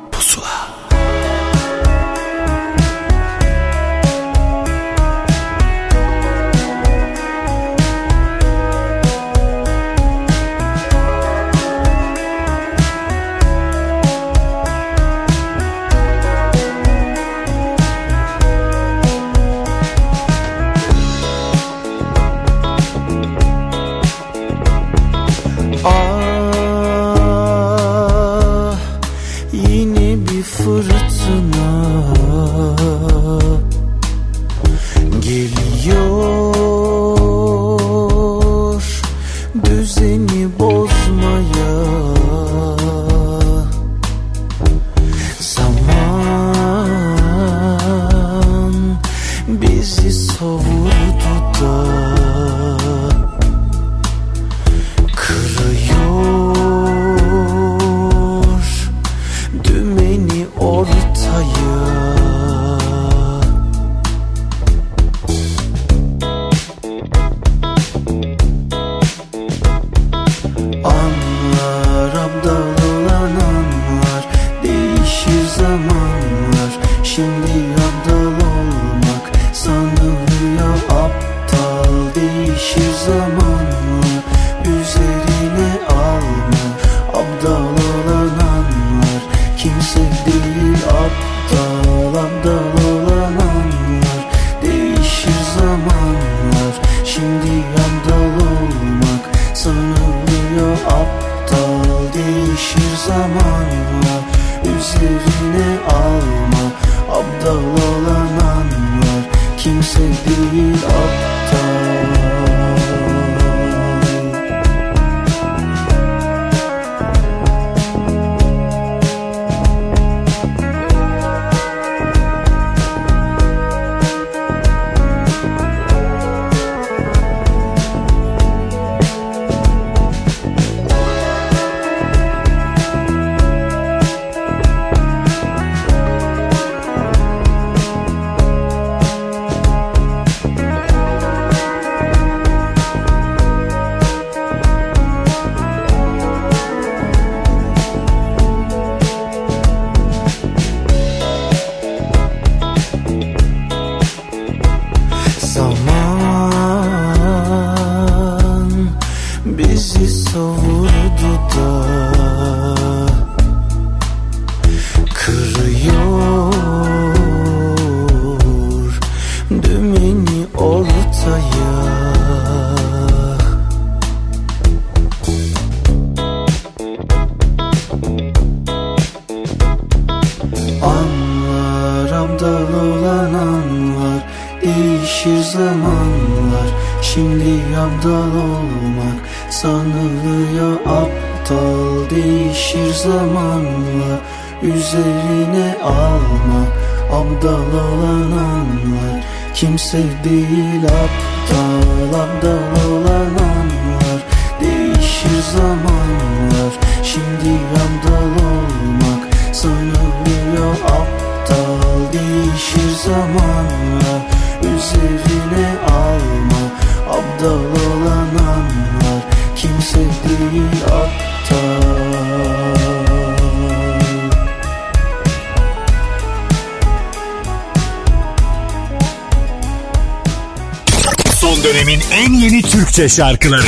şarkıları. 233.10 233.64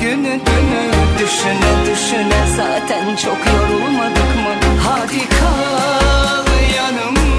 günü 0.00 0.40
dünü 0.46 0.90
Düşüne 1.18 1.92
düşüne 1.92 2.46
zaten 2.56 3.16
çok 3.16 3.38
yorulmadık 3.46 4.36
mı? 4.36 4.70
Hadi 4.82 5.28
kal 5.28 6.46
yanımda. 6.76 7.29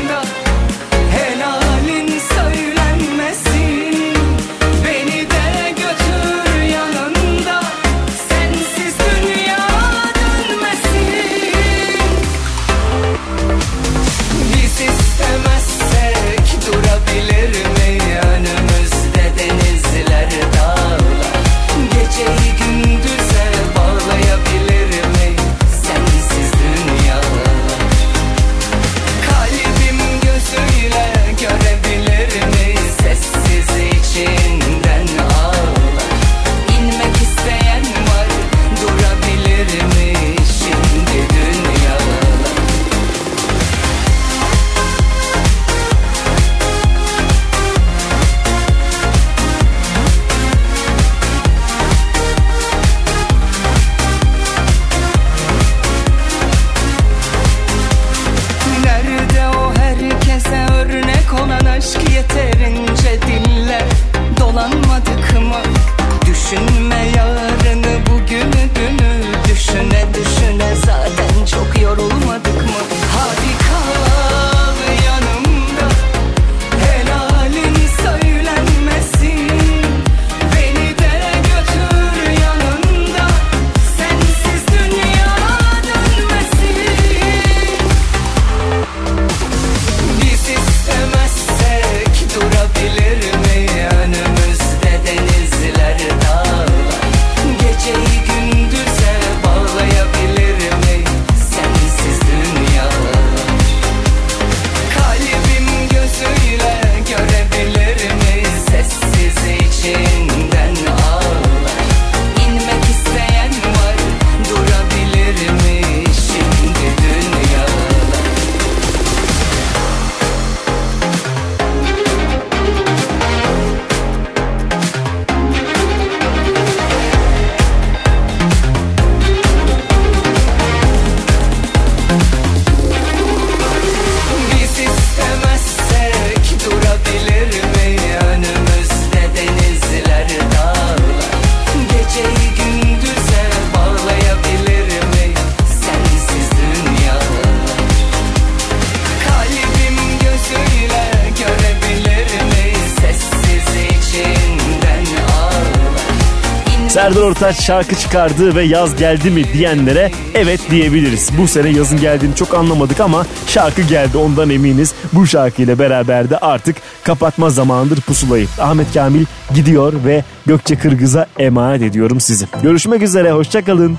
birkaç 157.52 157.65
şarkı 157.65 157.95
çıkardı 157.95 158.56
ve 158.56 158.64
yaz 158.64 158.95
geldi 158.95 159.30
mi 159.30 159.53
diyenlere 159.53 160.11
evet 160.34 160.61
diyebiliriz. 160.72 161.30
Bu 161.38 161.48
sene 161.48 161.69
yazın 161.69 161.99
geldiğini 161.99 162.36
çok 162.36 162.53
anlamadık 162.53 162.99
ama 162.99 163.26
şarkı 163.48 163.82
geldi 163.82 164.18
ondan 164.18 164.49
eminiz. 164.49 164.94
Bu 165.14 165.28
şarkıyla 165.28 165.80
beraber 165.80 166.30
de 166.30 166.38
artık 166.38 166.76
kapatma 167.03 167.49
zamanıdır 167.49 168.02
pusulayı. 168.02 168.48
Ahmet 168.60 168.94
Kamil 168.94 169.26
gidiyor 169.56 169.94
ve 170.06 170.23
Gökçe 170.45 170.76
Kırgız'a 170.76 171.28
emanet 171.40 171.82
ediyorum 171.82 172.19
sizi. 172.19 172.45
Görüşmek 172.64 173.02
üzere, 173.02 173.32
hoşçakalın. 173.32 173.98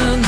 and 0.00 0.27